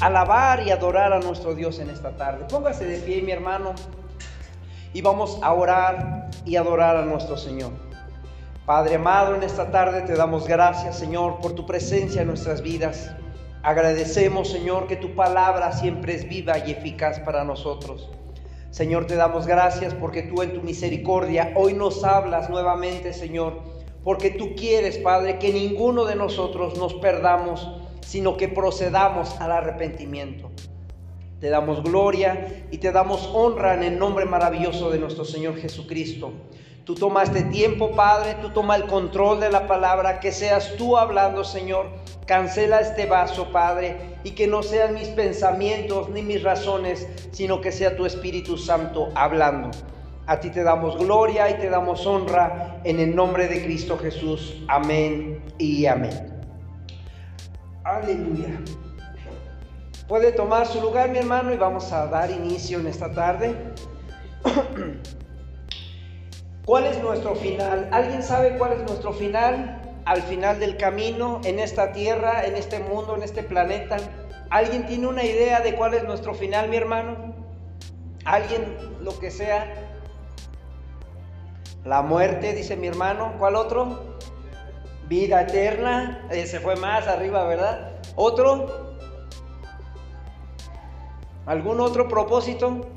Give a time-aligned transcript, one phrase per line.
[0.00, 2.44] alabar y adorar a nuestro Dios en esta tarde.
[2.50, 3.74] Póngase de pie, mi hermano,
[4.92, 7.72] y vamos a orar y adorar a nuestro Señor.
[8.66, 13.10] Padre amado, en esta tarde te damos gracias, Señor, por tu presencia en nuestras vidas.
[13.62, 18.10] Agradecemos, Señor, que tu palabra siempre es viva y eficaz para nosotros.
[18.70, 23.62] Señor, te damos gracias porque tú en tu misericordia hoy nos hablas nuevamente, Señor,
[24.04, 27.75] porque tú quieres, Padre, que ninguno de nosotros nos perdamos,
[28.06, 30.50] sino que procedamos al arrepentimiento.
[31.40, 36.32] Te damos gloria y te damos honra en el nombre maravilloso de nuestro Señor Jesucristo.
[36.84, 40.96] Tú tomas este tiempo, Padre, tú toma el control de la palabra, que seas tú
[40.96, 41.88] hablando, Señor.
[42.26, 47.72] Cancela este vaso, Padre, y que no sean mis pensamientos ni mis razones, sino que
[47.72, 49.72] sea tu Espíritu Santo hablando.
[50.26, 54.62] A ti te damos gloria y te damos honra en el nombre de Cristo Jesús.
[54.68, 56.35] Amén y amén.
[57.86, 58.48] Aleluya.
[60.08, 63.54] Puede tomar su lugar, mi hermano, y vamos a dar inicio en esta tarde.
[66.64, 67.88] ¿Cuál es nuestro final?
[67.92, 69.80] ¿Alguien sabe cuál es nuestro final?
[70.04, 73.98] Al final del camino, en esta tierra, en este mundo, en este planeta.
[74.50, 77.36] ¿Alguien tiene una idea de cuál es nuestro final, mi hermano?
[78.24, 78.64] ¿Alguien,
[79.00, 79.72] lo que sea?
[81.84, 83.34] La muerte, dice mi hermano.
[83.38, 84.16] ¿Cuál otro?
[85.08, 86.26] Vida eterna.
[86.30, 88.00] Eh, se fue más arriba, ¿verdad?
[88.16, 88.96] ¿Otro?
[91.46, 92.88] ¿Algún otro propósito?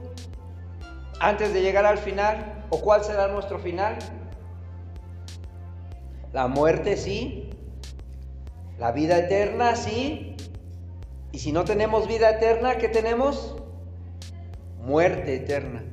[1.20, 2.66] Antes de llegar al final.
[2.72, 3.98] ¿O cuál será nuestro final?
[6.34, 7.50] La muerte, sí.
[8.78, 10.36] La vida eterna, sí.
[11.32, 13.56] Y si no tenemos vida eterna, ¿qué tenemos?
[14.80, 15.84] Muerte eterna.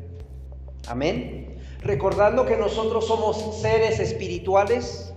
[0.89, 1.59] Amén.
[1.81, 5.13] Recordando que nosotros somos seres espirituales,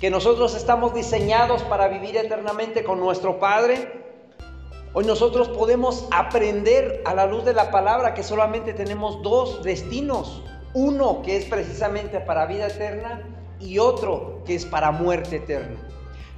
[0.00, 4.04] que nosotros estamos diseñados para vivir eternamente con nuestro Padre.
[4.92, 10.42] Hoy nosotros podemos aprender a la luz de la palabra que solamente tenemos dos destinos
[10.74, 13.22] uno que es precisamente para vida eterna
[13.60, 15.76] y otro que es para muerte eterna.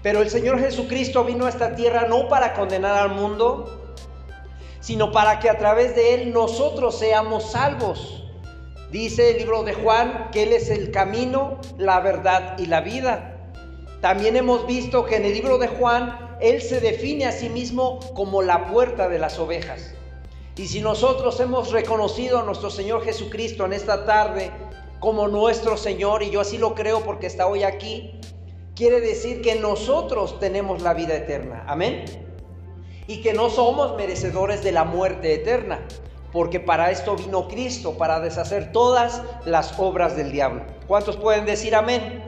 [0.02, 3.94] Pero el Señor Jesucristo vino a esta tierra no para condenar al mundo,
[4.80, 8.24] sino para que a través de Él nosotros seamos salvos.
[8.92, 13.35] Dice el libro de Juan que Él es el camino, la verdad y la vida.
[14.00, 18.00] También hemos visto que en el libro de Juan Él se define a sí mismo
[18.14, 19.94] como la puerta de las ovejas.
[20.56, 24.50] Y si nosotros hemos reconocido a nuestro Señor Jesucristo en esta tarde
[25.00, 28.20] como nuestro Señor, y yo así lo creo porque está hoy aquí,
[28.74, 31.64] quiere decir que nosotros tenemos la vida eterna.
[31.66, 32.04] Amén.
[33.06, 35.86] Y que no somos merecedores de la muerte eterna,
[36.32, 40.64] porque para esto vino Cristo, para deshacer todas las obras del diablo.
[40.86, 42.24] ¿Cuántos pueden decir amén?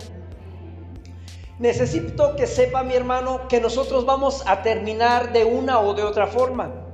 [1.59, 6.27] Necesito que sepa mi hermano que nosotros vamos a terminar de una o de otra
[6.27, 6.89] forma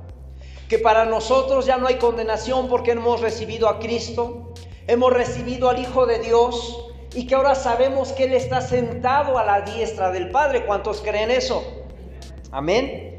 [0.67, 4.53] que para nosotros ya no hay condenación porque hemos recibido a Cristo,
[4.87, 9.45] hemos recibido al Hijo de Dios y que ahora sabemos que Él está sentado a
[9.45, 10.65] la diestra del Padre.
[10.65, 11.63] ¿Cuántos creen eso?
[12.51, 13.11] Amén.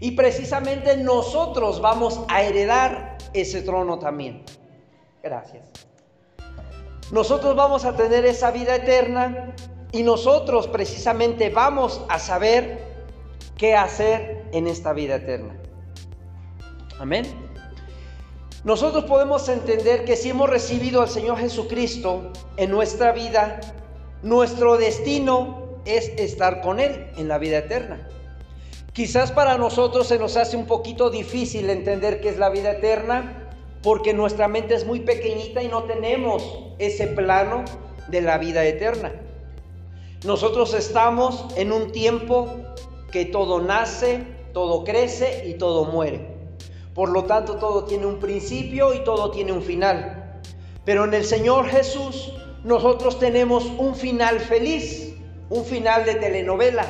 [0.00, 4.44] Y precisamente nosotros vamos a heredar ese trono también.
[5.22, 5.64] Gracias.
[7.10, 9.54] Nosotros vamos a tener esa vida eterna
[9.92, 12.82] y nosotros precisamente vamos a saber
[13.56, 15.54] qué hacer en esta vida eterna.
[16.98, 17.26] Amén.
[18.64, 23.60] Nosotros podemos entender que si hemos recibido al Señor Jesucristo en nuestra vida,
[24.22, 28.08] nuestro destino es estar con Él en la vida eterna.
[28.92, 33.50] Quizás para nosotros se nos hace un poquito difícil entender qué es la vida eterna
[33.82, 37.64] porque nuestra mente es muy pequeñita y no tenemos ese plano
[38.08, 39.12] de la vida eterna.
[40.24, 42.48] Nosotros estamos en un tiempo
[43.10, 46.32] que todo nace, todo crece y todo muere.
[46.94, 50.40] Por lo tanto, todo tiene un principio y todo tiene un final.
[50.84, 52.32] Pero en el Señor Jesús
[52.62, 55.12] nosotros tenemos un final feliz,
[55.50, 56.86] un final de telenovela,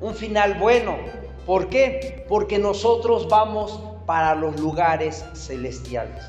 [0.00, 0.96] un final bueno.
[1.44, 2.24] ¿Por qué?
[2.28, 6.24] Porque nosotros vamos para los lugares celestiales.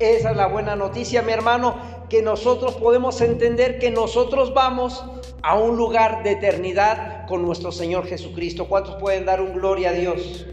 [0.00, 1.76] Esa es la buena noticia, mi hermano,
[2.08, 5.04] que nosotros podemos entender que nosotros vamos
[5.42, 8.68] a un lugar de eternidad con nuestro Señor Jesucristo.
[8.68, 10.46] ¿Cuántos pueden dar un gloria a Dios?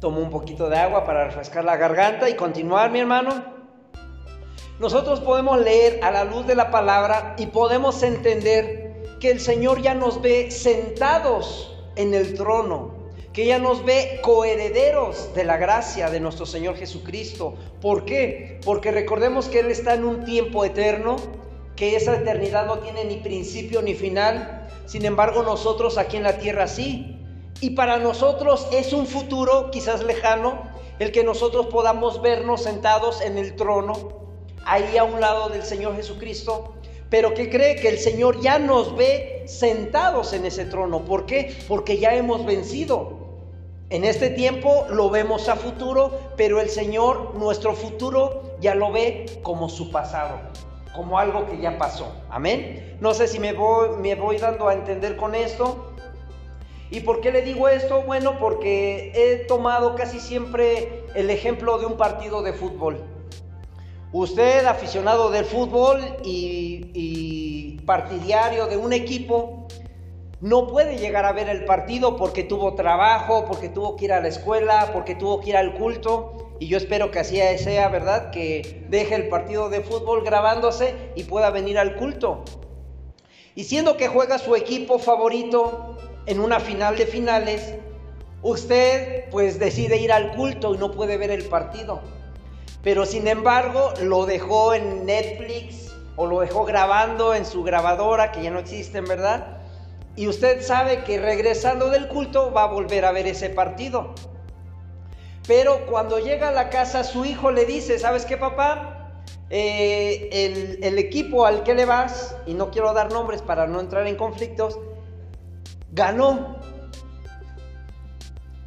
[0.00, 3.56] Tomo un poquito de agua para refrescar la garganta y continuar, mi hermano.
[4.78, 9.80] Nosotros podemos leer a la luz de la palabra y podemos entender que el Señor
[9.80, 12.95] ya nos ve sentados en el trono,
[13.36, 17.52] que ella nos ve coherederos de la gracia de nuestro Señor Jesucristo.
[17.82, 18.58] ¿Por qué?
[18.64, 21.16] Porque recordemos que Él está en un tiempo eterno,
[21.76, 24.66] que esa eternidad no tiene ni principio ni final.
[24.86, 27.18] Sin embargo, nosotros aquí en la tierra sí.
[27.60, 30.62] Y para nosotros es un futuro quizás lejano
[30.98, 34.30] el que nosotros podamos vernos sentados en el trono,
[34.64, 36.72] ahí a un lado del Señor Jesucristo,
[37.10, 41.04] pero que cree que el Señor ya nos ve sentados en ese trono.
[41.04, 41.54] ¿Por qué?
[41.68, 43.25] Porque ya hemos vencido.
[43.88, 49.38] En este tiempo lo vemos a futuro, pero el Señor nuestro futuro ya lo ve
[49.42, 50.40] como su pasado,
[50.92, 52.12] como algo que ya pasó.
[52.28, 52.96] Amén.
[53.00, 55.92] No sé si me voy, me voy dando a entender con esto.
[56.90, 58.02] ¿Y por qué le digo esto?
[58.02, 63.04] Bueno, porque he tomado casi siempre el ejemplo de un partido de fútbol.
[64.12, 69.68] Usted, aficionado del fútbol y, partidario de un equipo,
[70.40, 74.20] no puede llegar a ver el partido porque tuvo trabajo, porque tuvo que ir a
[74.20, 76.52] la escuela, porque tuvo que ir al culto.
[76.60, 78.30] Y yo espero que así sea, ¿verdad?
[78.30, 82.44] Que deje el partido de fútbol grabándose y pueda venir al culto.
[83.54, 85.96] Y siendo que juega su equipo favorito
[86.26, 87.74] en una final de finales,
[88.42, 92.00] usted pues decide ir al culto y no puede ver el partido.
[92.82, 98.42] Pero sin embargo lo dejó en Netflix o lo dejó grabando en su grabadora, que
[98.42, 99.55] ya no existe, ¿verdad?
[100.16, 104.14] Y usted sabe que regresando del culto va a volver a ver ese partido.
[105.46, 109.22] Pero cuando llega a la casa su hijo le dice, ¿sabes qué papá?
[109.50, 113.78] Eh, el, el equipo al que le vas, y no quiero dar nombres para no
[113.78, 114.78] entrar en conflictos,
[115.92, 116.56] ganó.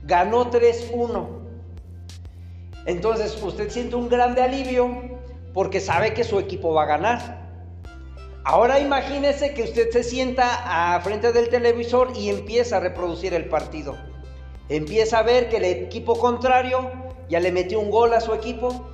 [0.03, 1.27] Ganó 3-1.
[2.85, 5.19] Entonces usted siente un grande alivio
[5.53, 7.38] porque sabe que su equipo va a ganar.
[8.49, 13.45] Ahora imagínese que usted se sienta a frente del televisor y empieza a reproducir el
[13.45, 13.95] partido.
[14.69, 16.89] Empieza a ver que el equipo contrario
[17.29, 18.89] ya le metió un gol a su equipo,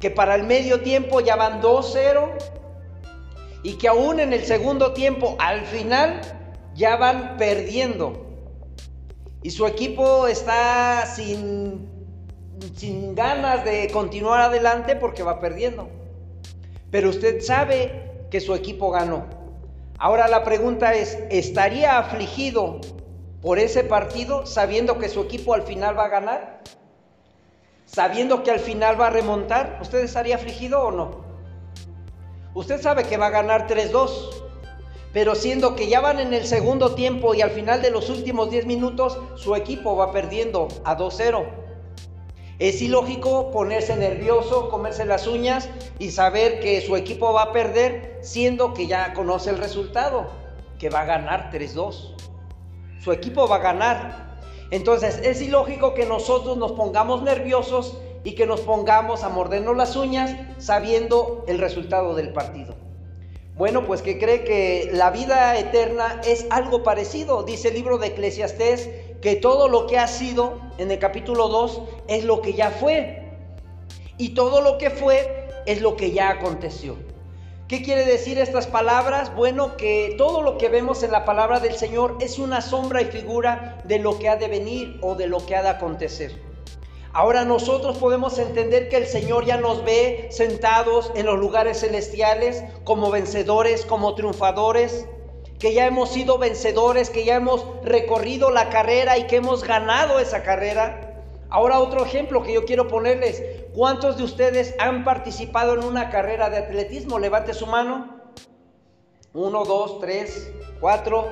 [0.00, 2.28] que para el medio tiempo ya van 2-0
[3.62, 6.20] y que aún en el segundo tiempo, al final,
[6.74, 8.26] ya van perdiendo.
[9.42, 11.88] Y su equipo está sin
[12.74, 15.88] sin ganas de continuar adelante porque va perdiendo.
[16.90, 19.26] Pero usted sabe que su equipo ganó.
[19.98, 22.80] Ahora la pregunta es, ¿estaría afligido
[23.40, 26.60] por ese partido sabiendo que su equipo al final va a ganar?
[27.86, 31.24] Sabiendo que al final va a remontar, ¿usted estaría afligido o no?
[32.54, 34.10] Usted sabe que va a ganar 3-2,
[35.12, 38.50] pero siendo que ya van en el segundo tiempo y al final de los últimos
[38.50, 41.65] 10 minutos su equipo va perdiendo a 2-0.
[42.58, 45.68] Es ilógico ponerse nervioso, comerse las uñas
[45.98, 50.30] y saber que su equipo va a perder, siendo que ya conoce el resultado,
[50.78, 52.14] que va a ganar 3-2.
[52.98, 54.38] Su equipo va a ganar.
[54.70, 59.94] Entonces es ilógico que nosotros nos pongamos nerviosos y que nos pongamos a mordernos las
[59.94, 62.74] uñas sabiendo el resultado del partido.
[63.54, 67.42] Bueno, pues que cree que la vida eterna es algo parecido.
[67.42, 68.90] Dice el libro de Eclesiastés
[69.26, 73.24] que todo lo que ha sido en el capítulo 2 es lo que ya fue.
[74.18, 76.94] Y todo lo que fue es lo que ya aconteció.
[77.66, 79.34] ¿Qué quiere decir estas palabras?
[79.34, 83.06] Bueno, que todo lo que vemos en la palabra del Señor es una sombra y
[83.06, 86.40] figura de lo que ha de venir o de lo que ha de acontecer.
[87.12, 92.62] Ahora nosotros podemos entender que el Señor ya nos ve sentados en los lugares celestiales
[92.84, 95.08] como vencedores, como triunfadores,
[95.58, 100.18] que ya hemos sido vencedores, que ya hemos recorrido la carrera y que hemos ganado
[100.18, 101.22] esa carrera.
[101.48, 103.42] Ahora otro ejemplo que yo quiero ponerles.
[103.74, 107.18] ¿Cuántos de ustedes han participado en una carrera de atletismo?
[107.18, 108.20] Levante su mano.
[109.32, 111.28] Uno, dos, tres, cuatro.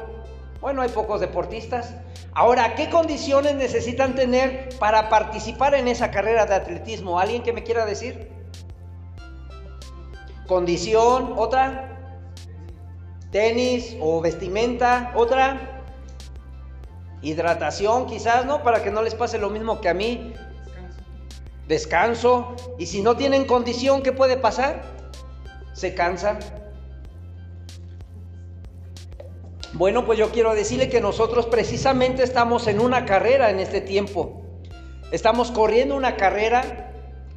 [0.61, 1.95] Bueno, hay pocos deportistas.
[2.33, 7.19] Ahora, ¿qué condiciones necesitan tener para participar en esa carrera de atletismo?
[7.19, 8.31] ¿Alguien que me quiera decir?
[10.47, 11.94] Condición, otra
[13.35, 15.83] tenis o vestimenta, otra
[17.21, 18.63] hidratación quizás, ¿no?
[18.63, 20.35] Para que no les pase lo mismo que a mí.
[21.67, 22.55] Descanso.
[22.79, 24.85] Y si no tienen condición, ¿qué puede pasar?
[25.73, 26.39] Se cansan.
[29.73, 34.43] Bueno, pues yo quiero decirle que nosotros precisamente estamos en una carrera en este tiempo.
[35.11, 36.93] Estamos corriendo una carrera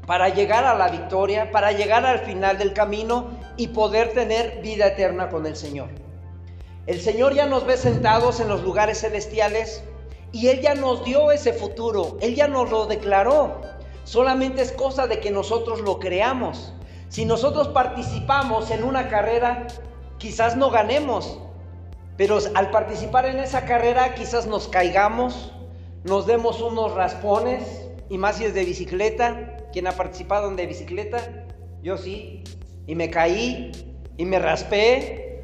[0.06, 4.88] para llegar a la victoria, para llegar al final del camino y poder tener vida
[4.88, 5.90] eterna con el Señor.
[6.86, 9.84] El Señor ya nos ve sentados en los lugares celestiales
[10.32, 13.62] y Él ya nos dio ese futuro, Él ya nos lo declaró.
[14.04, 16.74] Solamente es cosa de que nosotros lo creamos.
[17.10, 19.68] Si nosotros participamos en una carrera,
[20.18, 21.40] quizás no ganemos,
[22.16, 25.52] pero al participar en esa carrera quizás nos caigamos,
[26.04, 29.58] nos demos unos raspones, y más si es de bicicleta.
[29.74, 31.46] ¿Quién ha participado en de bicicleta?
[31.84, 32.44] Yo sí.
[32.88, 33.72] Y me caí
[34.18, 35.44] y me raspé.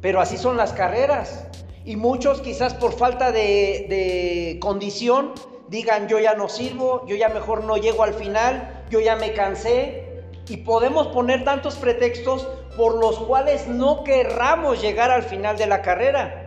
[0.00, 1.48] Pero así son las carreras.
[1.84, 5.32] Y muchos quizás por falta de, de condición
[5.68, 9.32] digan yo ya no sirvo, yo ya mejor no llego al final, yo ya me
[9.32, 10.22] cansé.
[10.48, 15.80] Y podemos poner tantos pretextos por los cuales no querramos llegar al final de la
[15.80, 16.43] carrera.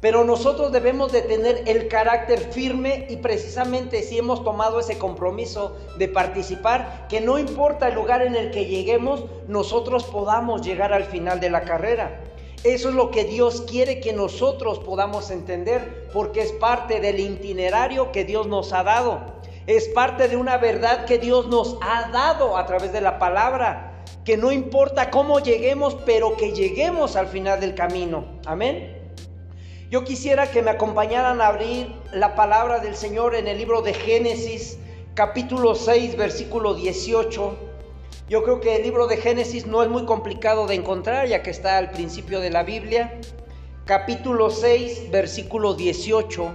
[0.00, 5.76] Pero nosotros debemos de tener el carácter firme y precisamente si hemos tomado ese compromiso
[5.98, 11.04] de participar, que no importa el lugar en el que lleguemos, nosotros podamos llegar al
[11.04, 12.20] final de la carrera.
[12.64, 18.12] Eso es lo que Dios quiere que nosotros podamos entender, porque es parte del itinerario
[18.12, 19.20] que Dios nos ha dado.
[19.66, 24.02] Es parte de una verdad que Dios nos ha dado a través de la palabra,
[24.24, 28.24] que no importa cómo lleguemos, pero que lleguemos al final del camino.
[28.46, 28.99] Amén.
[29.90, 33.92] Yo quisiera que me acompañaran a abrir la palabra del Señor en el libro de
[33.92, 34.78] Génesis,
[35.14, 37.58] capítulo 6, versículo 18.
[38.28, 41.50] Yo creo que el libro de Génesis no es muy complicado de encontrar, ya que
[41.50, 43.20] está al principio de la Biblia.
[43.84, 46.52] Capítulo 6, versículo 18.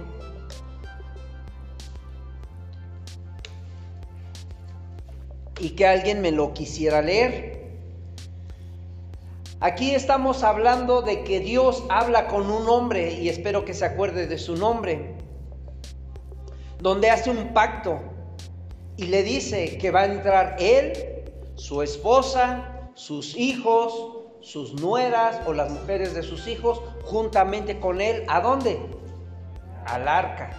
[5.60, 7.65] Y que alguien me lo quisiera leer.
[9.60, 14.26] Aquí estamos hablando de que Dios habla con un hombre, y espero que se acuerde
[14.26, 15.16] de su nombre,
[16.78, 17.98] donde hace un pacto
[18.98, 20.92] y le dice que va a entrar él,
[21.54, 28.24] su esposa, sus hijos, sus nueras o las mujeres de sus hijos, juntamente con él.
[28.28, 28.78] ¿A dónde?
[29.86, 30.50] Al arca.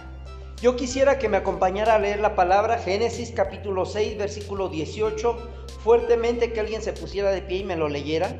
[0.60, 5.36] Yo quisiera que me acompañara a leer la palabra Génesis capítulo 6, versículo 18,
[5.84, 8.34] fuertemente que alguien se pusiera de pie y me lo leyera.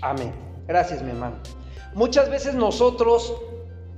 [0.00, 0.32] Amén.
[0.66, 1.36] Gracias, mi hermano.
[1.94, 3.34] Muchas veces nosotros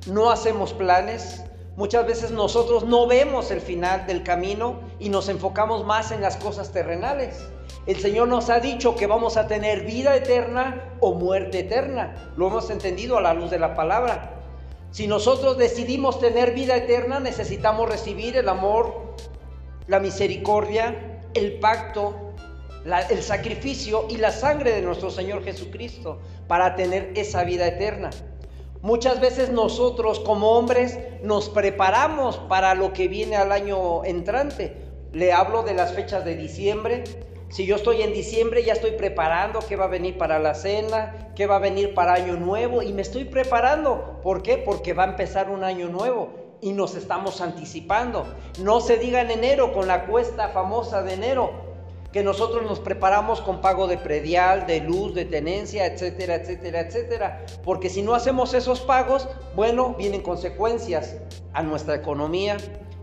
[0.06, 1.44] no hacemos planes,
[1.76, 6.36] muchas veces nosotros no vemos el final del camino y nos enfocamos más en las
[6.36, 7.48] cosas terrenales.
[7.86, 12.32] El Señor nos ha dicho que vamos a tener vida eterna o muerte eterna.
[12.36, 14.43] Lo hemos entendido a la luz de la palabra.
[14.94, 19.16] Si nosotros decidimos tener vida eterna, necesitamos recibir el amor,
[19.88, 22.14] la misericordia, el pacto,
[23.10, 28.10] el sacrificio y la sangre de nuestro Señor Jesucristo para tener esa vida eterna.
[28.82, 34.76] Muchas veces nosotros como hombres nos preparamos para lo que viene al año entrante.
[35.12, 37.02] Le hablo de las fechas de diciembre.
[37.54, 41.30] Si yo estoy en diciembre ya estoy preparando qué va a venir para la cena,
[41.36, 44.18] qué va a venir para año nuevo y me estoy preparando.
[44.24, 44.58] ¿Por qué?
[44.58, 46.30] Porque va a empezar un año nuevo
[46.60, 48.26] y nos estamos anticipando.
[48.58, 51.52] No se diga en enero con la cuesta famosa de enero
[52.10, 57.46] que nosotros nos preparamos con pago de predial, de luz, de tenencia, etcétera, etcétera, etcétera.
[57.62, 61.18] Porque si no hacemos esos pagos, bueno, vienen consecuencias
[61.52, 62.56] a nuestra economía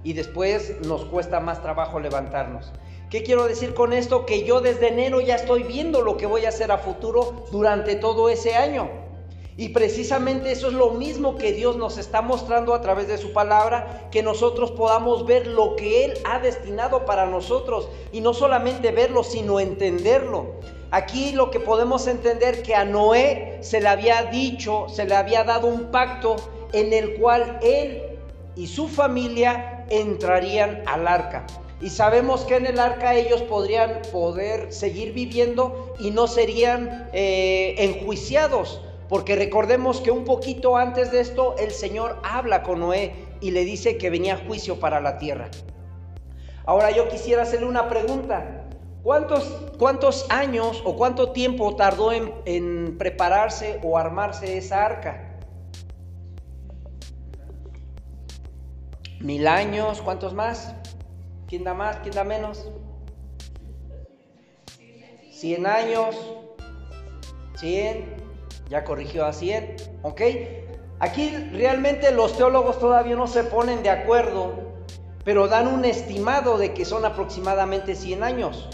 [0.03, 2.73] y después nos cuesta más trabajo levantarnos.
[3.11, 4.25] ¿Qué quiero decir con esto?
[4.25, 7.97] Que yo desde enero ya estoy viendo lo que voy a hacer a futuro durante
[7.97, 8.89] todo ese año.
[9.57, 13.33] Y precisamente eso es lo mismo que Dios nos está mostrando a través de su
[13.33, 18.91] palabra, que nosotros podamos ver lo que Él ha destinado para nosotros y no solamente
[18.91, 20.53] verlo, sino entenderlo.
[20.91, 25.43] Aquí lo que podemos entender que a Noé se le había dicho, se le había
[25.43, 26.37] dado un pacto
[26.71, 28.17] en el cual él
[28.55, 31.45] y su familia entrarían al arca.
[31.81, 37.75] Y sabemos que en el arca ellos podrían poder seguir viviendo y no serían eh,
[37.77, 43.51] enjuiciados porque recordemos que un poquito antes de esto el Señor habla con Noé y
[43.51, 45.51] le dice que venía juicio para la tierra.
[46.63, 48.69] Ahora yo quisiera hacerle una pregunta.
[49.03, 49.43] ¿Cuántos,
[49.77, 55.37] cuántos años o cuánto tiempo tardó en, en prepararse o armarse esa arca?
[59.19, 60.73] Mil años, ¿cuántos más?
[61.51, 61.97] ¿Quién da más?
[61.97, 62.69] ¿Quién da menos?
[65.33, 66.15] Cien años.
[67.57, 68.15] Cien
[68.69, 70.21] ya corrigió a 100, ¿ok?
[70.99, 74.53] Aquí realmente los teólogos todavía no se ponen de acuerdo,
[75.25, 78.69] pero dan un estimado de que son aproximadamente 100 años.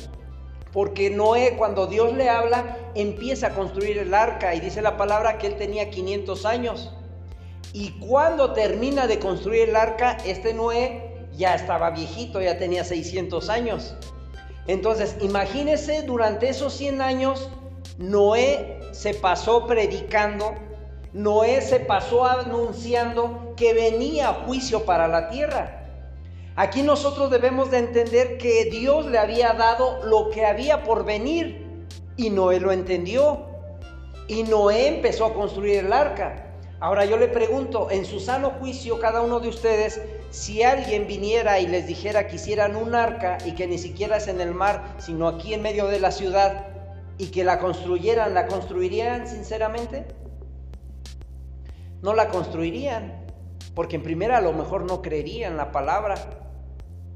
[0.72, 5.39] Porque Noé, cuando Dios le habla, empieza a construir el arca y dice la palabra
[5.39, 6.93] que él tenía 500 años.
[7.74, 11.07] Y cuando termina de construir el arca, este Noé
[11.38, 13.96] ya estaba viejito, ya tenía 600 años.
[14.67, 17.50] Entonces, imagínese durante esos 100 años,
[17.98, 20.53] Noé se pasó predicando
[21.17, 25.84] Noé se pasó anunciando que venía juicio para la tierra.
[26.56, 31.88] Aquí nosotros debemos de entender que Dios le había dado lo que había por venir
[32.17, 33.46] y Noé lo entendió.
[34.27, 36.47] Y Noé empezó a construir el arca.
[36.79, 41.60] Ahora yo le pregunto, en su sano juicio cada uno de ustedes, si alguien viniera
[41.60, 44.96] y les dijera que hicieran un arca y que ni siquiera es en el mar,
[45.00, 46.67] sino aquí en medio de la ciudad,
[47.17, 50.05] y que la construyeran, ¿la construirían sinceramente?
[52.03, 53.25] No la construirían,
[53.74, 56.13] porque en primera a lo mejor no creerían la palabra.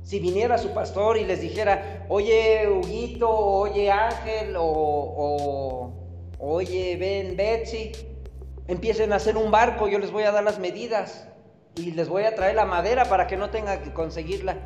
[0.01, 5.93] Si viniera su pastor y les dijera, oye Huguito, oye Ángel, o, o
[6.39, 7.91] oye ven Betsy,
[8.71, 11.27] empiecen a hacer un barco, yo les voy a dar las medidas
[11.75, 14.57] y les voy a traer la madera para que no tengan que conseguirla.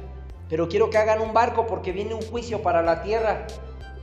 [0.47, 3.47] Pero quiero que hagan un barco porque viene un juicio para la tierra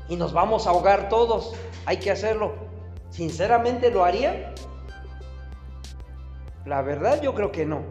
[0.09, 1.55] y nos vamos a ahogar todos.
[1.87, 2.53] Hay que hacerlo.
[3.11, 4.53] ¿Sinceramente lo harían?
[6.67, 7.83] La verdad yo creo que no.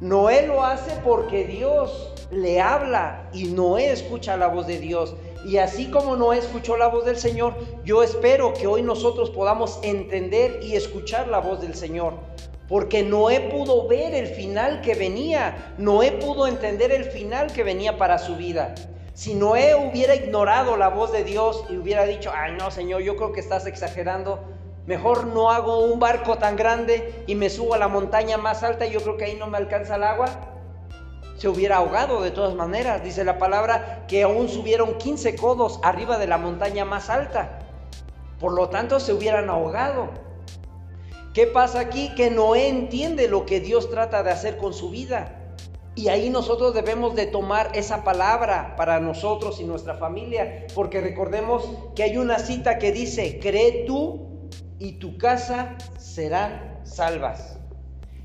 [0.00, 5.16] Noé lo hace porque Dios le habla y Noé escucha la voz de Dios.
[5.44, 9.78] Y así como Noé escuchó la voz del Señor, yo espero que hoy nosotros podamos
[9.82, 12.14] entender y escuchar la voz del Señor.
[12.68, 15.74] Porque Noé pudo ver el final que venía.
[15.76, 18.74] Noé pudo entender el final que venía para su vida.
[19.12, 23.16] Si Noé hubiera ignorado la voz de Dios y hubiera dicho, ay no, Señor, yo
[23.16, 24.40] creo que estás exagerando.
[24.86, 28.86] Mejor no hago un barco tan grande y me subo a la montaña más alta
[28.86, 30.53] y yo creo que ahí no me alcanza el agua
[31.36, 33.02] se hubiera ahogado de todas maneras.
[33.02, 37.60] Dice la palabra que aún subieron 15 codos arriba de la montaña más alta.
[38.38, 40.10] Por lo tanto, se hubieran ahogado.
[41.32, 42.14] ¿Qué pasa aquí?
[42.14, 45.40] Que Noé entiende lo que Dios trata de hacer con su vida.
[45.96, 50.66] Y ahí nosotros debemos de tomar esa palabra para nosotros y nuestra familia.
[50.74, 54.48] Porque recordemos que hay una cita que dice, cree tú
[54.78, 57.58] y tu casa serán salvas.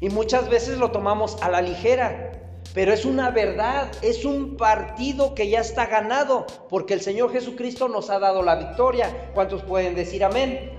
[0.01, 2.31] Y muchas veces lo tomamos a la ligera.
[2.73, 7.87] Pero es una verdad, es un partido que ya está ganado, porque el Señor Jesucristo
[7.87, 9.31] nos ha dado la victoria.
[9.33, 10.71] ¿Cuántos pueden decir amén?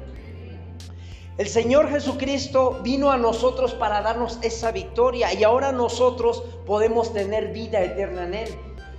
[1.36, 7.52] El Señor Jesucristo vino a nosotros para darnos esa victoria y ahora nosotros podemos tener
[7.52, 8.48] vida eterna en Él.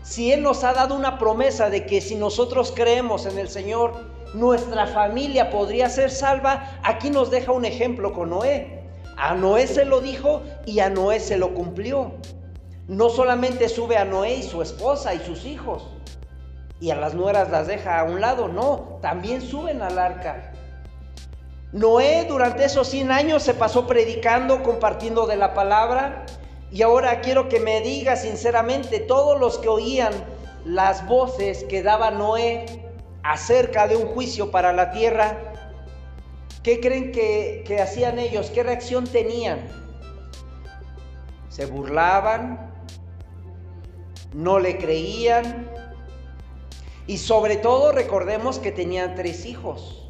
[0.03, 3.93] Si Él nos ha dado una promesa de que si nosotros creemos en el Señor,
[4.33, 8.83] nuestra familia podría ser salva, aquí nos deja un ejemplo con Noé.
[9.17, 12.15] A Noé se lo dijo y a Noé se lo cumplió
[12.91, 15.87] no solamente sube a Noé y su esposa y sus hijos,
[16.81, 20.51] y a las nueras las deja a un lado, no, también suben al arca.
[21.71, 26.25] Noé durante esos 100 años se pasó predicando, compartiendo de la palabra,
[26.69, 30.11] y ahora quiero que me diga sinceramente, todos los que oían
[30.65, 32.65] las voces que daba Noé
[33.23, 35.37] acerca de un juicio para la tierra,
[36.61, 38.51] ¿qué creen que, que hacían ellos?
[38.53, 39.61] ¿Qué reacción tenían?
[41.47, 42.70] ¿Se burlaban?
[44.33, 45.69] No le creían.
[47.07, 50.09] Y sobre todo recordemos que tenían tres hijos.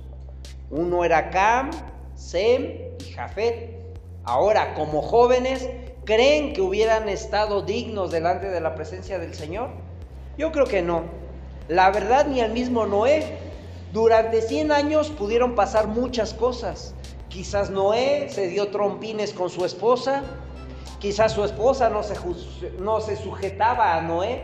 [0.70, 1.72] Uno era Cam,
[2.16, 3.82] Sem y Jafet.
[4.24, 5.68] Ahora, como jóvenes,
[6.06, 9.70] ¿creen que hubieran estado dignos delante de la presencia del Señor?
[10.38, 11.04] Yo creo que no.
[11.68, 13.38] La verdad, ni el mismo Noé.
[13.94, 16.94] Durante 100 años pudieron pasar muchas cosas.
[17.28, 20.24] Quizás Noé se dio trompines con su esposa,
[21.02, 22.14] Quizás su esposa no se,
[22.78, 24.44] no se sujetaba a Noé.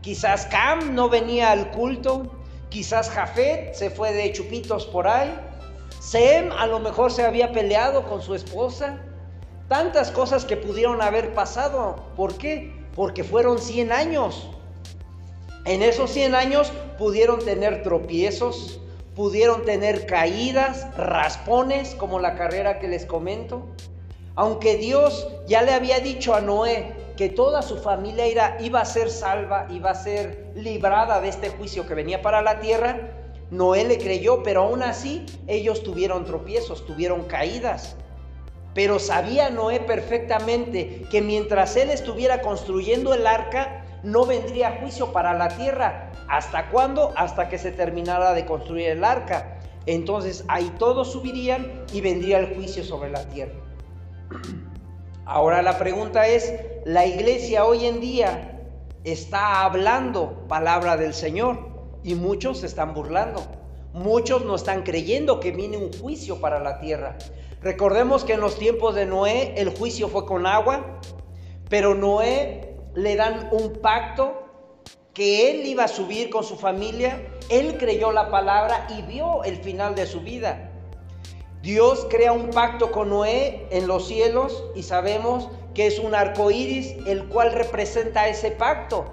[0.00, 2.22] Quizás Cam no venía al culto.
[2.70, 5.38] Quizás Jafet se fue de chupitos por ahí.
[6.00, 8.98] Sem a lo mejor se había peleado con su esposa.
[9.68, 11.96] Tantas cosas que pudieron haber pasado.
[12.16, 12.74] ¿Por qué?
[12.94, 14.48] Porque fueron 100 años.
[15.66, 18.80] En esos 100 años pudieron tener tropiezos,
[19.14, 23.66] pudieron tener caídas, raspones, como la carrera que les comento.
[24.36, 28.26] Aunque Dios ya le había dicho a Noé que toda su familia
[28.60, 32.58] iba a ser salva, iba a ser librada de este juicio que venía para la
[32.58, 33.12] tierra,
[33.50, 37.96] Noé le creyó, pero aún así ellos tuvieron tropiezos, tuvieron caídas.
[38.74, 45.34] Pero sabía Noé perfectamente que mientras él estuviera construyendo el arca, no vendría juicio para
[45.34, 46.10] la tierra.
[46.28, 47.12] ¿Hasta cuándo?
[47.16, 49.60] Hasta que se terminara de construir el arca.
[49.86, 53.54] Entonces ahí todos subirían y vendría el juicio sobre la tierra.
[55.26, 56.52] Ahora la pregunta es,
[56.84, 58.60] ¿la iglesia hoy en día
[59.04, 61.58] está hablando palabra del Señor?
[62.02, 63.42] Y muchos se están burlando.
[63.94, 67.16] Muchos no están creyendo que viene un juicio para la tierra.
[67.62, 71.00] Recordemos que en los tiempos de Noé el juicio fue con agua,
[71.70, 74.42] pero Noé le dan un pacto
[75.14, 77.26] que él iba a subir con su familia.
[77.48, 80.73] Él creyó la palabra y vio el final de su vida.
[81.64, 86.50] Dios crea un pacto con Noé en los cielos y sabemos que es un arco
[86.50, 89.06] iris, el cual representa ese pacto,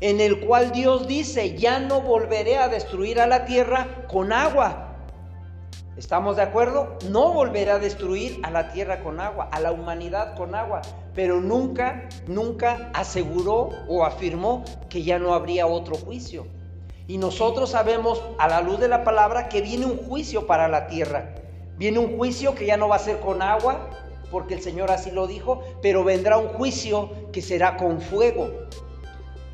[0.00, 4.96] en el cual Dios dice: Ya no volveré a destruir a la tierra con agua.
[5.98, 6.96] ¿Estamos de acuerdo?
[7.10, 10.80] No volverá a destruir a la tierra con agua, a la humanidad con agua,
[11.14, 16.46] pero nunca, nunca aseguró o afirmó que ya no habría otro juicio.
[17.06, 20.86] Y nosotros sabemos a la luz de la palabra que viene un juicio para la
[20.86, 21.34] tierra.
[21.78, 23.88] Viene un juicio que ya no va a ser con agua,
[24.30, 28.50] porque el Señor así lo dijo, pero vendrá un juicio que será con fuego.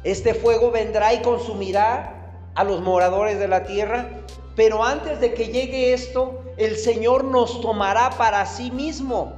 [0.02, 4.24] Este fuego vendrá y consumirá a los moradores de la tierra
[4.56, 9.34] pero antes de que llegue esto, el Señor nos tomará para sí mismo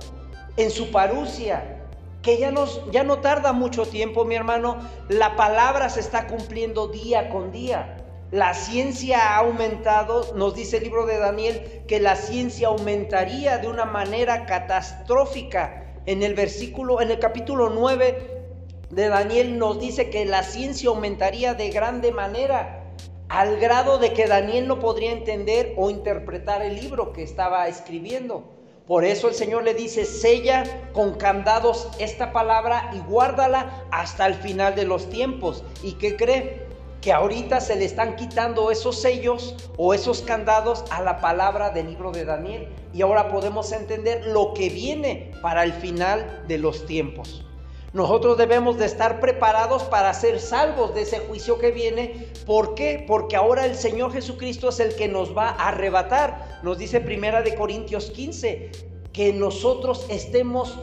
[0.57, 1.85] en su parucia,
[2.22, 2.53] que ya,
[2.90, 4.77] ya no tarda mucho tiempo, mi hermano.
[5.09, 7.96] La palabra se está cumpliendo día con día.
[8.32, 13.68] La ciencia ha aumentado, nos dice el libro de Daniel, que la ciencia aumentaría de
[13.68, 15.94] una manera catastrófica.
[16.06, 18.44] En el versículo, en el capítulo 9
[18.90, 22.82] de Daniel nos dice que la ciencia aumentaría de grande manera
[23.28, 28.42] al grado de que Daniel no podría entender o interpretar el libro que estaba escribiendo.
[28.88, 34.34] Por eso el Señor le dice, sella con candados esta palabra y guárdala hasta el
[34.34, 35.64] final de los tiempos.
[35.82, 36.65] ¿Y qué cree?
[37.06, 41.86] Que ahorita se le están quitando esos sellos o esos candados a la palabra del
[41.90, 42.66] libro de Daniel.
[42.92, 47.44] Y ahora podemos entender lo que viene para el final de los tiempos.
[47.92, 52.26] Nosotros debemos de estar preparados para ser salvos de ese juicio que viene.
[52.44, 53.04] ¿Por qué?
[53.06, 56.58] Porque ahora el Señor Jesucristo es el que nos va a arrebatar.
[56.64, 58.72] Nos dice Primera de Corintios 15
[59.12, 60.76] que nosotros estemos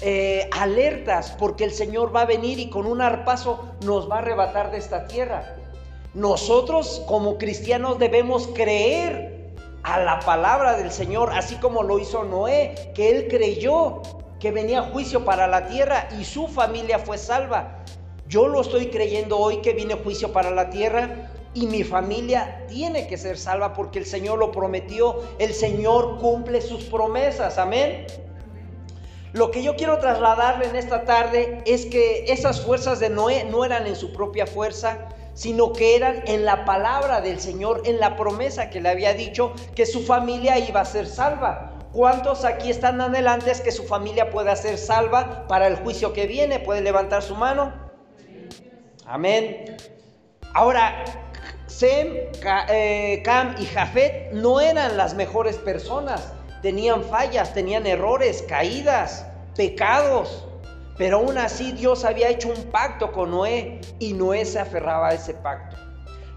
[0.00, 4.18] eh, alertas porque el Señor va a venir y con un arpazo nos va a
[4.20, 5.55] arrebatar de esta tierra.
[6.16, 9.52] Nosotros como cristianos debemos creer
[9.82, 14.00] a la palabra del Señor, así como lo hizo Noé, que él creyó
[14.40, 17.84] que venía juicio para la tierra y su familia fue salva.
[18.28, 23.06] Yo lo estoy creyendo hoy que viene juicio para la tierra y mi familia tiene
[23.08, 25.22] que ser salva porque el Señor lo prometió.
[25.38, 27.58] El Señor cumple sus promesas.
[27.58, 28.06] Amén.
[29.34, 33.66] Lo que yo quiero trasladarle en esta tarde es que esas fuerzas de Noé no
[33.66, 38.16] eran en su propia fuerza, sino que eran en la palabra del Señor, en la
[38.16, 41.74] promesa que le había dicho que su familia iba a ser salva.
[41.92, 46.58] ¿Cuántos aquí están adelantes que su familia pueda ser salva para el juicio que viene?
[46.58, 47.72] ¿Puede levantar su mano?
[49.04, 49.76] Amén.
[50.54, 51.04] Ahora,
[51.66, 52.14] Sem,
[52.70, 56.32] eh, Cam y Jafet no eran las mejores personas.
[56.62, 60.45] Tenían fallas, tenían errores, caídas, pecados.
[60.96, 65.14] Pero aún así Dios había hecho un pacto con Noé y Noé se aferraba a
[65.14, 65.76] ese pacto.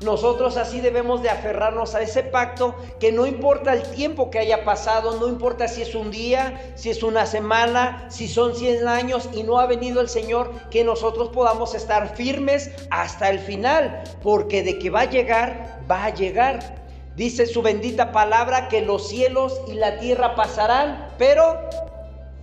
[0.02, 4.64] Nosotros así debemos de aferrarnos a ese pacto que no importa el tiempo que haya
[4.64, 9.30] pasado, no importa si es un día, si es una semana, si son 100 años
[9.34, 14.64] y no ha venido el Señor, que nosotros podamos estar firmes hasta el final, porque
[14.64, 16.78] de que va a llegar, va a llegar.
[17.18, 21.60] Dice su bendita palabra que los cielos y la tierra pasarán, pero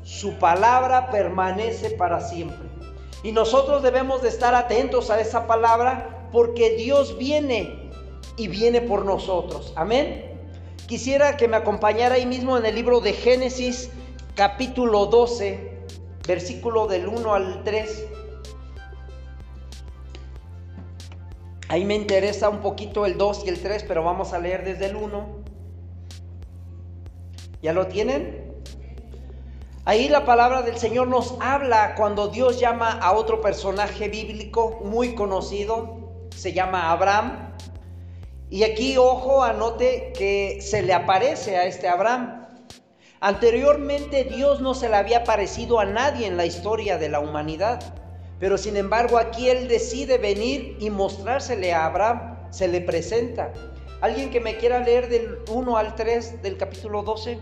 [0.06, 2.68] su palabra permanece para siempre.
[3.24, 7.90] Y nosotros debemos de estar atentos a esa palabra porque Dios viene
[8.36, 9.72] y viene por nosotros.
[9.74, 10.38] Amén.
[10.86, 13.90] Quisiera que me acompañara ahí mismo en el libro de Génesis
[14.36, 15.72] capítulo 12,
[16.28, 18.06] versículo del 1 al 3.
[21.66, 24.86] Ahí me interesa un poquito el 2 y el 3, pero vamos a leer desde
[24.86, 25.26] el 1.
[27.60, 28.45] ¿Ya lo tienen?
[29.88, 35.14] Ahí la palabra del Señor nos habla cuando Dios llama a otro personaje bíblico muy
[35.14, 37.54] conocido, se llama Abraham.
[38.50, 42.48] Y aquí, ojo, anote que se le aparece a este Abraham.
[43.20, 47.78] Anteriormente Dios no se le había aparecido a nadie en la historia de la humanidad.
[48.40, 53.52] Pero sin embargo aquí Él decide venir y mostrársele a Abraham, se le presenta.
[54.00, 57.38] ¿Alguien que me quiera leer del 1 al 3 del capítulo 12?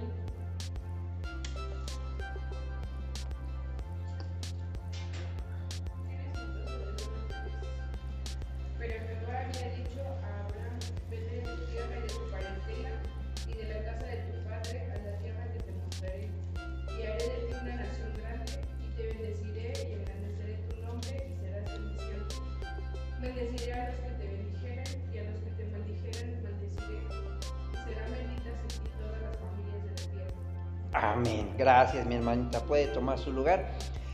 [31.65, 32.61] Gracias, mi hermanita.
[32.61, 33.71] Puede tomar su lugar.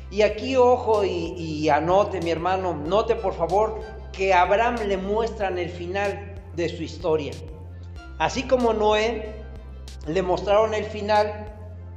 [0.08, 3.80] Y aquí, ojo, y, anote, mi hermano, note por favor
[4.12, 7.32] que Abraham le muestran el final de su historia.
[8.20, 9.34] Así como Noé,
[10.06, 11.52] le mostraron el final,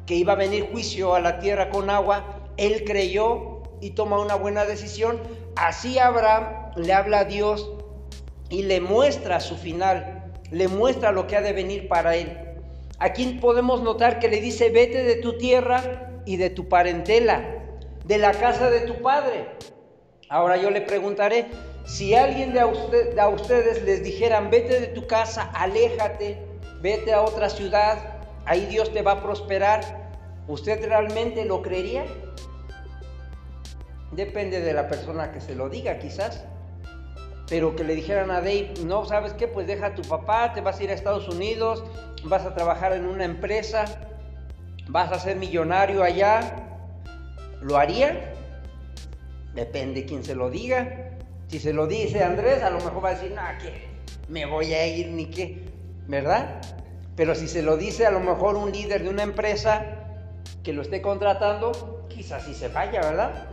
[0.07, 4.33] que iba a venir juicio a la tierra con agua, él creyó y toma una
[4.33, 5.19] buena decisión.
[5.55, 7.71] Así Abraham le habla a Dios
[8.49, 12.42] y le muestra su final, le muestra lo que ha de venir para él.
[13.03, 17.43] Aquí podemos notar que le dice, vete de tu tierra y de tu parentela,
[18.05, 19.45] de la casa de tu padre.
[20.29, 21.47] Ahora yo le preguntaré,
[21.83, 26.37] si alguien de a, usted, a ustedes les dijeran, vete de tu casa, aléjate,
[26.79, 29.81] vete a otra ciudad, ahí Dios te va a prosperar,
[30.47, 32.05] ¿usted realmente lo creería?
[34.13, 36.45] Depende de la persona que se lo diga quizás.
[37.53, 39.47] Pero que le dijeran a Dave, no, ¿sabes qué?
[39.47, 41.83] Pues deja a tu papá, te vas a ir a Estados Unidos,
[42.23, 43.85] vas a trabajar en una empresa,
[44.87, 46.79] vas a ser millonario allá.
[47.61, 48.33] ¿Lo haría?
[49.53, 51.11] Depende quién se lo diga.
[51.47, 53.85] Si se lo dice Andrés, a lo mejor va a decir, no, ¿qué?
[54.29, 55.63] Me voy a ir ni qué,
[56.07, 56.59] ¿verdad?
[57.15, 59.85] Pero si se lo dice a lo mejor un líder de una empresa
[60.63, 63.52] que lo esté contratando, quizás sí se vaya, ¿verdad?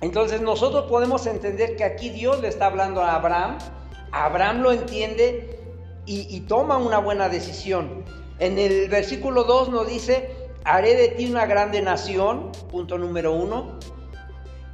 [0.00, 3.58] Entonces nosotros podemos entender que aquí Dios le está hablando a Abraham,
[4.12, 5.58] Abraham lo entiende
[6.06, 8.04] y, toma una buena decisión.
[8.40, 10.30] En el versículo 2 nos dice,
[10.64, 13.78] haré de ti una grande nación, punto número uno,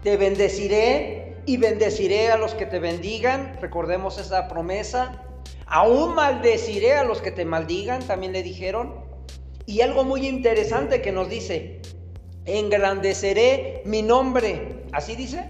[0.02, 5.22] te bendeciré y bendeciré a los que te bendigan, recordemos esa promesa,
[5.66, 9.04] aún maldeciré a los que te maldigan, también le dijeron.
[9.66, 11.82] Y algo muy interesante que nos dice,
[12.46, 14.84] engrandeceré mi nombre.
[14.96, 15.44] ¿Así dice?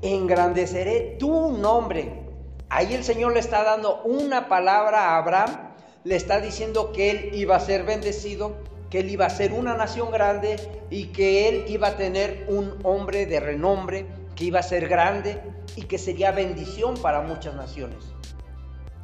[0.00, 2.12] Engrandeceré tu nombre.
[2.68, 5.72] Ahí el Señor le está dando una palabra a Abraham.
[6.04, 8.58] Le está diciendo que él iba a ser bendecido,
[8.90, 10.54] que él iba a ser una nación grande
[10.88, 15.40] y que él iba a tener un hombre de renombre, que iba a ser grande
[15.74, 18.04] y que sería bendición para muchas naciones.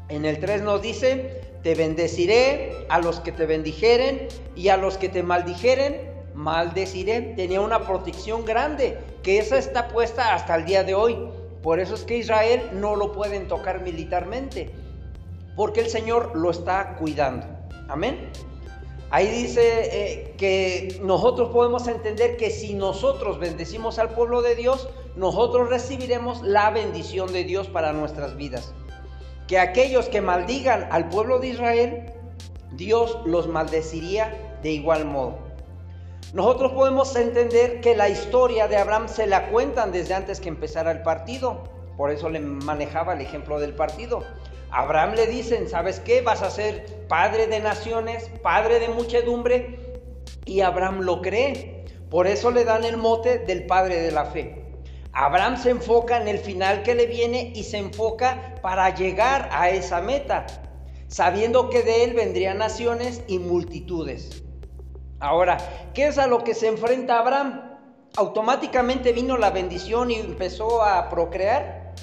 [0.08, 4.96] En el 3 nos dice, te bendeciré a los que te bendijeren y a los
[4.96, 7.34] que te maldijeren, maldeciré.
[7.34, 11.18] Tenía una protección grande, que esa está puesta hasta el día de hoy.
[11.62, 14.70] Por eso es que Israel no lo pueden tocar militarmente,
[15.56, 17.46] porque el Señor lo está cuidando.
[17.88, 18.30] Amén.
[19.10, 24.88] Ahí dice eh, que nosotros podemos entender que si nosotros bendecimos al pueblo de Dios,
[25.16, 28.72] nosotros recibiremos la bendición de Dios para nuestras vidas
[29.46, 32.12] que aquellos que maldigan al pueblo de Israel,
[32.72, 35.38] Dios los maldeciría de igual modo.
[36.36, 40.90] Nosotros podemos entender que la historia de Abraham se la cuentan desde antes que empezara
[40.90, 41.64] el partido.
[41.96, 44.22] Por eso le manejaba el ejemplo del partido.
[44.70, 46.20] Abraham le dicen, ¿sabes qué?
[46.20, 49.78] Vas a ser padre de naciones, padre de muchedumbre.
[50.44, 51.86] Y Abraham lo cree.
[52.10, 54.62] Por eso le dan el mote del padre de la fe.
[55.14, 59.70] Abraham se enfoca en el final que le viene y se enfoca para llegar a
[59.70, 60.44] esa meta,
[61.08, 64.42] sabiendo que de él vendrían naciones y multitudes.
[65.20, 65.56] Ahora,
[65.94, 67.78] ¿qué es a lo que se enfrenta Abraham?
[68.16, 71.94] Automáticamente vino la bendición y empezó a procrear.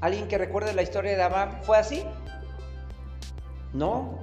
[0.00, 2.04] ¿Alguien que recuerde la historia de Abraham fue así?
[3.72, 4.18] No.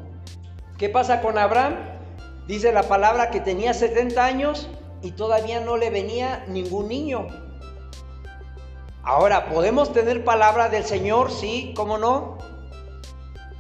[0.78, 1.76] ¿Qué pasa con Abraham?
[2.48, 4.70] Dice la palabra que tenía 70 años
[5.02, 7.28] y todavía no le venía ningún niño.
[9.04, 11.32] Ahora, ¿podemos tener palabra del Señor?
[11.32, 12.38] Sí, ¿cómo no?